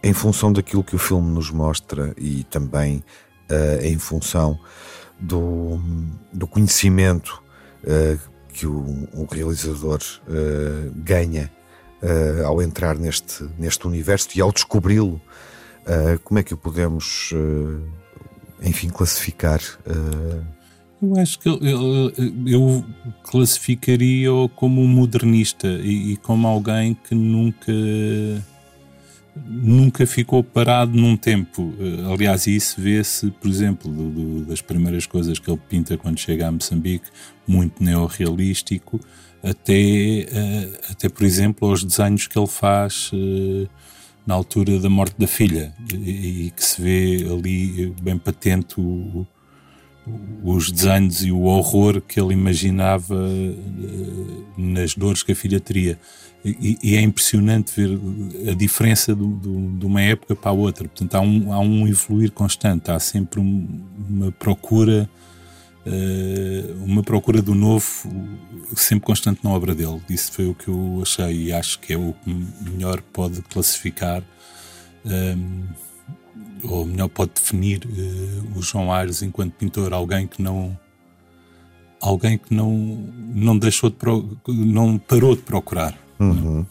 em 0.00 0.12
função 0.12 0.52
daquilo 0.52 0.84
que 0.84 0.94
o 0.94 0.98
filme 0.98 1.28
nos 1.28 1.50
mostra 1.50 2.14
e 2.16 2.44
também 2.44 3.02
uh, 3.50 3.84
em 3.84 3.98
função 3.98 4.56
do, 5.18 5.80
do 6.32 6.46
conhecimento 6.46 7.42
que 8.52 8.66
o, 8.66 9.08
o 9.14 9.26
realizador 9.30 10.00
uh, 10.28 10.92
ganha 10.96 11.50
uh, 12.02 12.46
ao 12.46 12.62
entrar 12.62 12.96
neste, 12.96 13.44
neste 13.58 13.86
universo 13.86 14.28
e 14.36 14.40
ao 14.40 14.52
descobri-lo. 14.52 15.20
como 16.24 16.38
é 16.38 16.42
que 16.42 16.54
o 16.54 16.56
podemos, 16.56 17.32
enfim, 18.62 18.88
classificar? 18.88 19.60
Eu 21.02 21.16
acho 21.16 21.40
que 21.40 21.48
eu, 21.48 21.58
eu, 21.60 22.12
eu 22.46 22.84
classificaria-o 23.24 24.48
como 24.48 24.80
um 24.80 24.86
modernista 24.86 25.66
e, 25.66 26.12
e 26.12 26.16
como 26.18 26.46
alguém 26.46 26.94
que 26.94 27.16
nunca 27.16 27.72
nunca 29.34 30.06
ficou 30.06 30.42
parado 30.44 30.96
num 30.96 31.16
tempo. 31.16 31.74
Eh, 31.78 32.12
aliás, 32.12 32.46
isso 32.46 32.80
vê-se, 32.80 33.30
por 33.30 33.48
exemplo, 33.48 33.90
do, 33.90 34.10
do, 34.10 34.44
das 34.44 34.60
primeiras 34.60 35.06
coisas 35.06 35.38
que 35.38 35.50
ele 35.50 35.60
pinta 35.68 35.96
quando 35.96 36.18
chega 36.18 36.48
a 36.48 36.52
Moçambique, 36.52 37.08
muito 37.46 37.82
neorrealístico, 37.82 39.00
até, 39.42 39.72
uh, 39.72 40.90
até 40.90 41.08
por 41.08 41.24
exemplo, 41.24 41.68
aos 41.68 41.82
desenhos 41.82 42.28
que 42.28 42.38
ele 42.38 42.46
faz 42.46 43.10
uh, 43.12 43.68
na 44.24 44.34
altura 44.34 44.78
da 44.78 44.88
morte 44.88 45.16
da 45.18 45.26
filha, 45.26 45.74
e, 45.92 46.46
e, 46.46 46.50
que 46.52 46.64
se 46.64 46.80
vê 46.80 47.26
ali 47.28 47.92
bem 48.00 48.16
patente 48.16 48.80
o, 48.80 49.26
os 50.44 50.70
desenhos 50.70 51.24
e 51.24 51.32
o 51.32 51.42
horror 51.42 52.00
que 52.00 52.20
ele 52.20 52.32
imaginava 52.32 53.16
uh, 53.16 54.46
nas 54.56 54.94
dores 54.94 55.22
que 55.22 55.32
a 55.32 55.36
filha 55.36 55.58
teria. 55.58 55.98
E, 56.44 56.76
e, 56.82 56.96
é 56.96 57.00
impressionante 57.00 57.72
ver 57.76 58.50
a 58.50 58.54
diferença 58.54 59.14
do, 59.14 59.28
do, 59.28 59.78
de 59.78 59.86
uma 59.86 60.02
época 60.02 60.34
para 60.34 60.50
a 60.50 60.54
outra. 60.54 60.88
Portanto, 60.88 61.14
há 61.14 61.20
um, 61.20 61.52
há 61.52 61.60
um 61.60 61.86
evoluir 61.86 62.32
constante, 62.32 62.90
há 62.90 62.98
sempre 62.98 63.38
um, 63.38 63.84
uma 64.08 64.32
procura, 64.32 65.08
uh, 65.86 66.84
uma 66.84 67.00
procura 67.04 67.40
do 67.40 67.54
novo, 67.54 67.86
sempre 68.74 69.06
constante 69.06 69.44
na 69.44 69.50
obra 69.50 69.72
dele. 69.72 70.02
Isso 70.10 70.32
foi 70.32 70.48
o 70.48 70.54
que 70.54 70.66
eu 70.66 71.00
achei 71.00 71.44
e 71.44 71.52
acho 71.52 71.78
que 71.78 71.92
é 71.92 71.96
o 71.96 72.12
que 72.24 72.70
melhor 72.70 73.00
pode 73.12 73.40
classificar, 73.42 74.20
um, 75.04 75.10
ehm, 75.10 75.68
ou 76.64 76.86
melhor 76.86 77.08
pode 77.08 77.32
definir 77.34 77.84
uh, 77.84 78.58
o 78.58 78.62
João 78.62 78.92
Aires 78.92 79.22
enquanto 79.22 79.52
pintor, 79.52 79.92
alguém 79.92 80.26
que 80.26 80.42
não 80.42 80.76
alguém 82.00 82.36
que 82.36 82.52
não 82.52 82.68
não 83.32 83.56
deixou 83.56 83.88
de 83.88 83.96
não 84.48 84.98
parou 84.98 85.36
de 85.36 85.42
procurar 85.42 86.01
Uhum. 86.30 86.66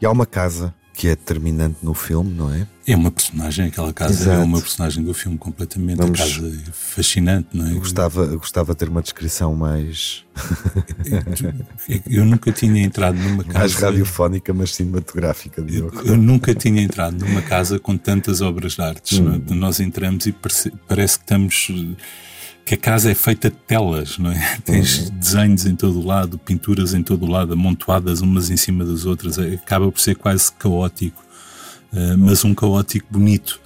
E 0.00 0.06
há 0.06 0.10
uma 0.10 0.26
casa 0.26 0.74
que 0.94 1.08
é 1.08 1.16
determinante 1.16 1.78
no 1.82 1.94
filme, 1.94 2.32
não 2.34 2.52
é? 2.52 2.66
É 2.86 2.94
uma 2.94 3.10
personagem, 3.10 3.66
aquela 3.66 3.92
casa 3.92 4.12
Exato. 4.12 4.40
é 4.40 4.44
uma 4.44 4.60
personagem 4.60 5.02
do 5.02 5.14
filme 5.14 5.38
completamente, 5.38 5.96
Vamos... 5.96 6.20
a 6.20 6.24
casa 6.24 6.48
é 6.48 6.72
fascinante, 6.72 7.48
não 7.54 7.66
é? 7.66 7.72
Eu 7.72 7.78
gostava, 7.78 8.22
eu 8.24 8.38
gostava 8.38 8.72
de 8.72 8.78
ter 8.78 8.88
uma 8.88 9.00
descrição 9.00 9.54
mais... 9.54 10.24
eu 12.10 12.24
nunca 12.24 12.52
tinha 12.52 12.82
entrado 12.82 13.16
numa 13.16 13.42
casa... 13.42 13.58
Mais 13.58 13.74
radiofónica, 13.74 14.52
mas 14.52 14.74
cinematográfica, 14.74 15.62
Diogo. 15.62 15.98
Eu, 16.00 16.08
eu 16.08 16.16
nunca 16.16 16.54
tinha 16.54 16.82
entrado 16.82 17.24
numa 17.24 17.40
casa 17.40 17.78
com 17.78 17.96
tantas 17.96 18.40
obras 18.40 18.72
de 18.72 18.82
artes. 18.82 19.18
Hum. 19.18 19.42
Nós 19.50 19.80
entramos 19.80 20.26
e 20.26 20.32
parece, 20.32 20.72
parece 20.86 21.18
que 21.18 21.24
estamos 21.24 21.70
que 22.64 22.74
a 22.74 22.76
casa 22.76 23.10
é 23.10 23.14
feita 23.14 23.50
de 23.50 23.56
telas, 23.56 24.18
não 24.18 24.30
é? 24.30 24.58
Tens 24.64 25.08
uhum. 25.08 25.18
desenhos 25.18 25.66
em 25.66 25.74
todo 25.74 26.00
o 26.00 26.06
lado, 26.06 26.38
pinturas 26.38 26.94
em 26.94 27.02
todo 27.02 27.24
o 27.24 27.30
lado, 27.30 27.52
amontoadas 27.52 28.20
umas 28.20 28.50
em 28.50 28.56
cima 28.56 28.84
das 28.84 29.04
outras, 29.04 29.38
é, 29.38 29.54
acaba 29.54 29.90
por 29.90 30.00
ser 30.00 30.16
quase 30.16 30.52
caótico, 30.52 31.22
uh, 31.92 32.18
mas 32.18 32.44
um 32.44 32.54
caótico 32.54 33.06
bonito. 33.10 33.60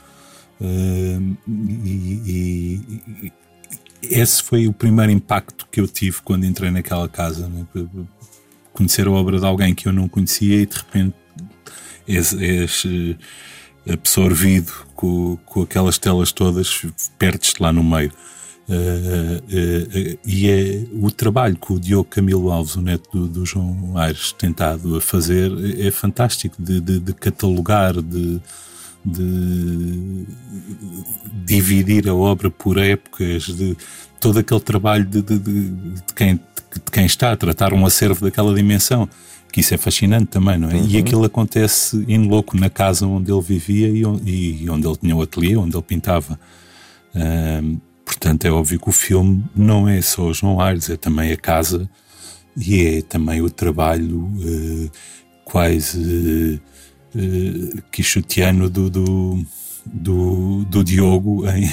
Uh, 0.61 1.36
e, 1.47 2.22
e, 2.26 3.03
e, 3.26 3.32
esse 4.03 4.42
foi 4.42 4.66
o 4.68 4.72
primeiro 4.72 5.12
impacto 5.12 5.66
que 5.70 5.80
eu 5.80 5.88
tive 5.88 6.18
quando 6.22 6.47
entrei 6.47 6.70
naquela 6.70 7.09
casa, 7.09 7.51
é? 7.74 7.86
conhecer 8.72 9.07
a 9.07 9.11
obra 9.11 9.38
de 9.38 9.47
alguém 9.47 9.74
que 9.74 9.88
eu 9.88 9.92
não 9.92 10.09
conhecia 10.09 10.62
e 10.62 10.66
de 10.66 10.76
repente 10.76 11.14
és, 12.07 12.32
és 12.34 12.84
eh, 12.86 13.92
absorvido 13.92 14.72
com, 14.94 15.38
com 15.44 15.62
aquelas 15.62 15.99
telas 15.99 16.30
todas, 16.30 16.82
perdes-te 17.18 17.62
lá 17.62 17.72
no 17.72 17.82
meio. 17.82 18.12
Uh, 18.69 19.39
uh, 19.39 20.19
e 20.27 20.51
é 20.51 20.85
o 21.01 21.09
trabalho 21.09 21.57
que 21.57 21.73
o 21.73 21.79
Diogo 21.79 22.09
Camilo 22.11 22.51
Alves, 22.51 22.75
o 22.75 22.83
neto 22.83 23.09
do, 23.12 23.29
do 23.29 23.47
João 23.47 23.97
Aires, 23.97 24.33
tentado 24.33 24.97
a 24.97 25.01
fazer 25.01 25.53
é 25.79 25.91
fantástico 25.93 26.61
de, 26.61 26.81
de, 26.81 26.99
de 26.99 27.14
catalogar, 27.14 27.95
de, 28.03 28.41
de, 29.05 30.27
dividir 31.45 32.09
a 32.09 32.14
obra 32.14 32.51
por 32.51 32.77
épocas, 32.77 33.45
de 33.45 33.77
todo 34.19 34.41
aquele 34.41 34.61
trabalho 34.61 35.05
de, 35.05 35.23
quem, 36.17 36.35
de 36.35 36.91
quem 36.91 37.07
está 37.07 37.31
a 37.31 37.37
tratar 37.37 37.73
um 37.73 37.87
acervo 37.87 38.25
daquela 38.25 38.53
dimensão 38.53 39.09
que 39.53 39.61
isso 39.61 39.73
é 39.73 39.79
fascinante 39.79 40.27
também, 40.27 40.59
não 40.59 40.69
é? 40.69 40.75
Uhum. 40.75 40.87
E 40.89 40.99
aquilo 40.99 41.25
acontece 41.25 42.05
em 42.09 42.27
louco 42.27 42.57
na 42.59 42.69
casa 42.69 43.07
onde 43.07 43.33
ele 43.33 43.41
vivia 43.41 43.89
e 43.89 44.05
onde, 44.05 44.31
e 44.31 44.69
onde 44.69 44.87
ele 44.87 44.97
tinha 44.97 45.17
o 45.17 45.23
ateliê, 45.23 45.57
onde 45.57 45.75
ele 45.75 45.83
pintava. 45.83 46.39
Portanto, 48.07 48.45
é 48.45 48.51
óbvio 48.51 48.79
que 48.79 48.89
o 48.89 48.93
filme 48.93 49.45
não 49.55 49.89
é 49.89 50.01
só 50.01 50.23
o 50.23 50.33
João 50.33 50.61
Aires, 50.61 50.89
é 50.89 50.97
também 50.97 51.33
a 51.33 51.37
casa 51.37 51.91
e 52.57 52.87
é 52.87 53.03
também 53.03 53.43
o 53.43 53.51
trabalho 53.51 54.21
uh, 54.21 54.91
quase 55.45 56.63
uh, 57.15 57.83
quixotiano 57.91 58.71
do, 58.71 58.89
do, 58.89 59.45
do, 59.85 60.65
do 60.65 60.85
Diogo 60.85 61.45
em, 61.51 61.71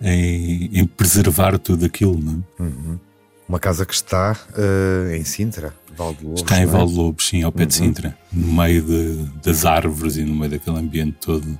em, 0.00 0.80
em, 0.80 0.86
preservar 0.86 1.58
tudo 1.58 1.84
aquilo. 1.84 2.18
Não 2.18 2.44
é? 2.58 2.62
Uhum. 2.62 2.98
Uma 3.46 3.60
casa 3.60 3.84
que 3.84 3.94
está 3.94 4.32
uh, 4.32 5.14
em 5.14 5.24
Sintra, 5.24 5.74
Valde 5.94 6.24
Lobos. 6.24 6.40
Está 6.40 6.58
em 6.58 6.62
é? 6.62 6.66
Valde 6.66 6.94
Lobos, 6.94 7.28
sim, 7.28 7.42
ao 7.42 7.52
pé 7.52 7.62
uhum. 7.62 7.68
de 7.68 7.74
Sintra, 7.74 8.18
no 8.32 8.52
meio 8.54 8.82
de, 8.82 9.14
das 9.42 9.66
árvores 9.66 10.16
e 10.16 10.24
no 10.24 10.34
meio 10.34 10.52
daquele 10.52 10.78
ambiente 10.78 11.18
todo 11.20 11.58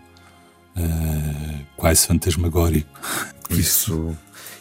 uh, 0.79 1.67
quase 1.77 2.07
fantasmagórico. 2.07 2.89
Isso, 3.51 4.17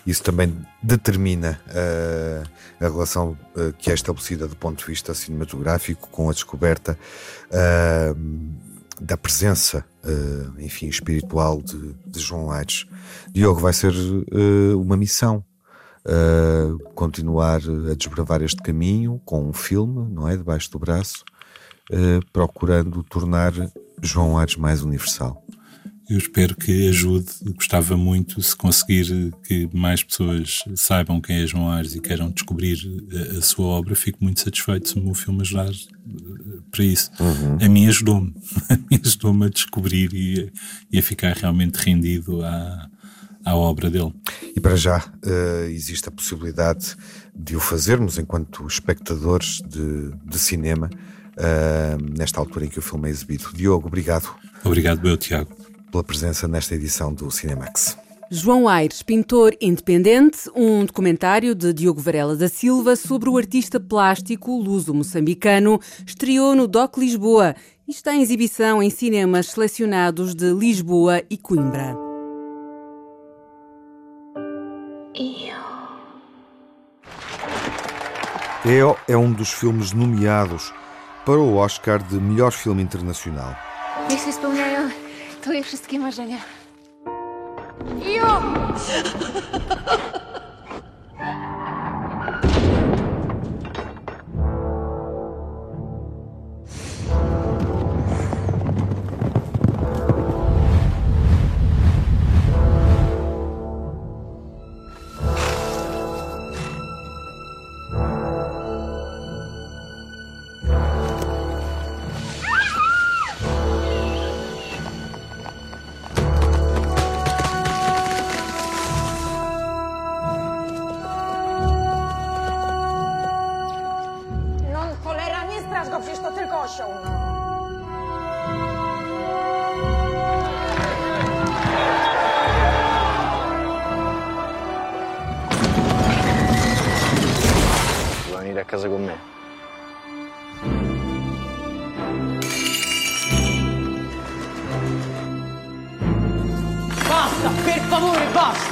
isso 0.06 0.24
também 0.24 0.56
determina 0.82 1.60
uh, 1.68 2.50
a 2.80 2.90
relação 2.90 3.38
que 3.78 3.90
é 3.90 3.94
estabelecida 3.94 4.48
do 4.48 4.56
ponto 4.56 4.80
de 4.80 4.86
vista 4.86 5.14
cinematográfico 5.14 6.10
com 6.10 6.30
a 6.30 6.34
descoberta 6.34 6.98
da 9.02 9.18
presença, 9.18 9.84
enfim, 10.60 10.88
espiritual 10.88 11.60
de, 11.62 11.96
de 12.06 12.20
João 12.20 12.52
Aires. 12.52 12.86
Diogo 13.34 13.60
vai 13.60 13.74
ser 13.74 13.94
uma 14.76 14.96
missão 14.96 15.44
uh, 16.08 16.78
continuar 16.94 17.62
a 17.92 17.94
desbravar 17.94 18.42
este 18.42 18.62
caminho 18.62 19.22
com 19.26 19.48
um 19.48 19.54
filme, 19.54 20.10
não 20.10 20.28
é? 20.28 20.38
Debaixo 20.38 20.72
do 20.72 20.80
braço, 20.80 21.24
uh, 21.92 22.26
procurando 22.32 23.04
tornar 23.04 23.54
João 24.02 24.38
Ares 24.38 24.56
mais 24.56 24.82
universal. 24.82 25.44
Eu 26.10 26.18
espero 26.18 26.56
que 26.56 26.88
ajude. 26.88 27.28
Gostava 27.56 27.98
muito 27.98 28.42
se 28.42 28.56
conseguir 28.56 29.34
que 29.44 29.70
mais 29.74 30.02
pessoas 30.02 30.64
saibam 30.76 31.20
quem 31.20 31.44
é 31.44 31.48
João 31.48 31.70
Ares 31.70 31.96
e 31.96 32.00
queiram 32.00 32.32
descobrir 32.32 32.80
a, 33.12 33.40
a 33.40 33.42
sua 33.42 33.66
obra. 33.66 33.94
Fico 33.94 34.24
muito 34.24 34.40
satisfeito 34.40 34.88
se 34.88 34.98
o 34.98 35.04
meu 35.04 35.14
filme 35.14 35.42
ajudar 35.42 35.70
eh, 35.70 36.60
para 36.72 36.84
isso. 36.86 37.12
Uhum. 37.20 37.58
A 37.62 37.70
mim 37.70 37.88
ajudou-me. 37.88 38.34
A 38.70 38.76
mim 38.76 39.02
ajudou-me 39.04 39.46
a 39.46 39.50
descobrir 39.50 40.14
e, 40.14 40.52
e, 40.92 41.00
a 41.00 41.04
ficar 41.04 41.36
realmente 41.36 41.76
rendido 41.76 42.42
à, 42.42 42.90
à 43.44 43.56
obra 43.56 43.90
dele. 43.90 44.14
E 44.56 44.60
para 44.62 44.78
já 44.78 45.00
uh, 45.00 45.70
existe 45.70 46.08
a 46.08 46.12
possibilidade 46.12 46.96
de 47.36 47.56
o 47.56 47.60
fazermos 47.60 48.18
enquanto 48.18 48.66
espectadores 48.66 49.62
de, 49.68 50.12
de 50.26 50.40
cinema, 50.40 50.90
uh, 50.90 52.18
nesta 52.18 52.40
altura 52.40 52.66
em 52.66 52.70
que 52.70 52.80
o 52.80 52.82
filme 52.82 53.10
é 53.10 53.12
exibido. 53.12 53.50
Diogo, 53.54 53.88
obrigado. 53.88 54.34
Obrigado, 54.64 55.02
meu 55.02 55.18
Tiago. 55.18 55.67
Pela 55.92 56.04
presença 56.04 56.48
nesta 56.48 56.76
edição 56.76 57.14
do 57.14 57.32
Cinemax. 57.32 57.98
João 58.30 58.68
Aires, 58.68 59.02
pintor 59.02 59.56
independente, 59.62 60.50
um 60.54 60.84
documentário 60.84 61.56
de 61.56 61.72
Diogo 61.72 62.02
Varela 62.02 62.36
da 62.36 62.50
Silva 62.50 62.98
sobre 62.98 63.30
o 63.30 63.38
artista 63.38 63.80
plástico 63.80 64.60
luso-moçambicano, 64.60 65.80
estreou 66.06 66.54
no 66.54 66.68
DOC 66.68 66.98
Lisboa 66.98 67.56
e 67.88 67.92
está 67.92 68.14
em 68.14 68.22
exibição 68.22 68.84
em 68.84 68.90
cinemas 68.90 69.48
selecionados 69.48 70.36
de 70.36 70.52
Lisboa 70.52 71.24
e 71.30 71.38
Coimbra. 71.38 71.96
EO 78.66 78.98
é 79.08 79.16
um 79.16 79.32
dos 79.32 79.54
filmes 79.54 79.94
nomeados 79.94 80.74
para 81.26 81.40
o 81.40 81.56
Oscar 81.56 82.04
de 82.04 82.20
melhor 82.20 82.52
filme 82.52 82.84
internacional. 82.84 83.56
ratuje 85.48 85.64
wszystkie 85.64 86.00
marzenia. 86.00 86.38
Jo! 88.06 88.42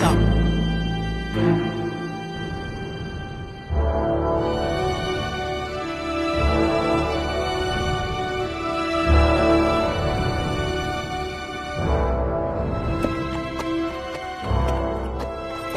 basta! 0.01 0.35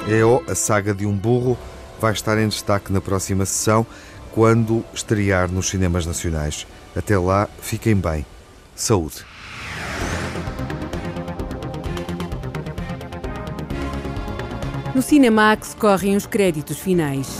EO, 0.08 0.42
a 0.48 0.54
saga 0.54 0.94
de 0.94 1.04
um 1.04 1.14
burro, 1.14 1.58
vai 2.00 2.12
estar 2.12 2.38
em 2.38 2.48
destaque 2.48 2.90
na 2.90 3.00
próxima 3.00 3.44
sessão, 3.44 3.86
quando 4.32 4.82
estrear 4.94 5.50
nos 5.50 5.68
cinemas 5.68 6.06
nacionais. 6.06 6.66
Até 6.96 7.18
lá, 7.18 7.46
fiquem 7.60 7.94
bem. 7.94 8.24
Saúde. 8.74 9.26
No 14.98 15.02
Cinemax 15.02 15.76
correm 15.78 16.16
os 16.16 16.26
créditos 16.26 16.80
finais. 16.80 17.38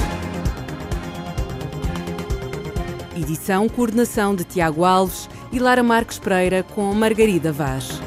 Edição, 3.17 3.69
coordenação 3.69 4.33
de 4.33 4.45
Tiago 4.45 4.85
Alves 4.85 5.29
e 5.51 5.59
Lara 5.59 5.83
Marques 5.83 6.21
Pereira 6.21 6.63
com 6.63 6.95
Margarida 6.95 7.51
Vaz. 7.51 8.01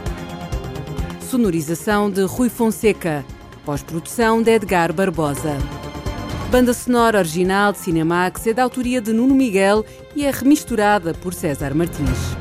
Sonorização 1.29 2.09
de 2.09 2.21
Rui 2.21 2.47
Fonseca. 2.47 3.25
Pós-produção 3.65 4.41
de 4.41 4.51
Edgar 4.51 4.93
Barbosa. 4.93 5.57
Banda 6.49 6.73
sonora 6.73 7.17
original 7.17 7.73
de 7.73 7.79
Cinemax 7.79 8.47
é 8.47 8.53
da 8.53 8.63
autoria 8.63 9.01
de 9.01 9.11
Nuno 9.11 9.35
Miguel 9.35 9.83
e 10.15 10.23
é 10.23 10.31
remisturada 10.31 11.13
por 11.13 11.33
César 11.33 11.75
Martins. 11.75 12.40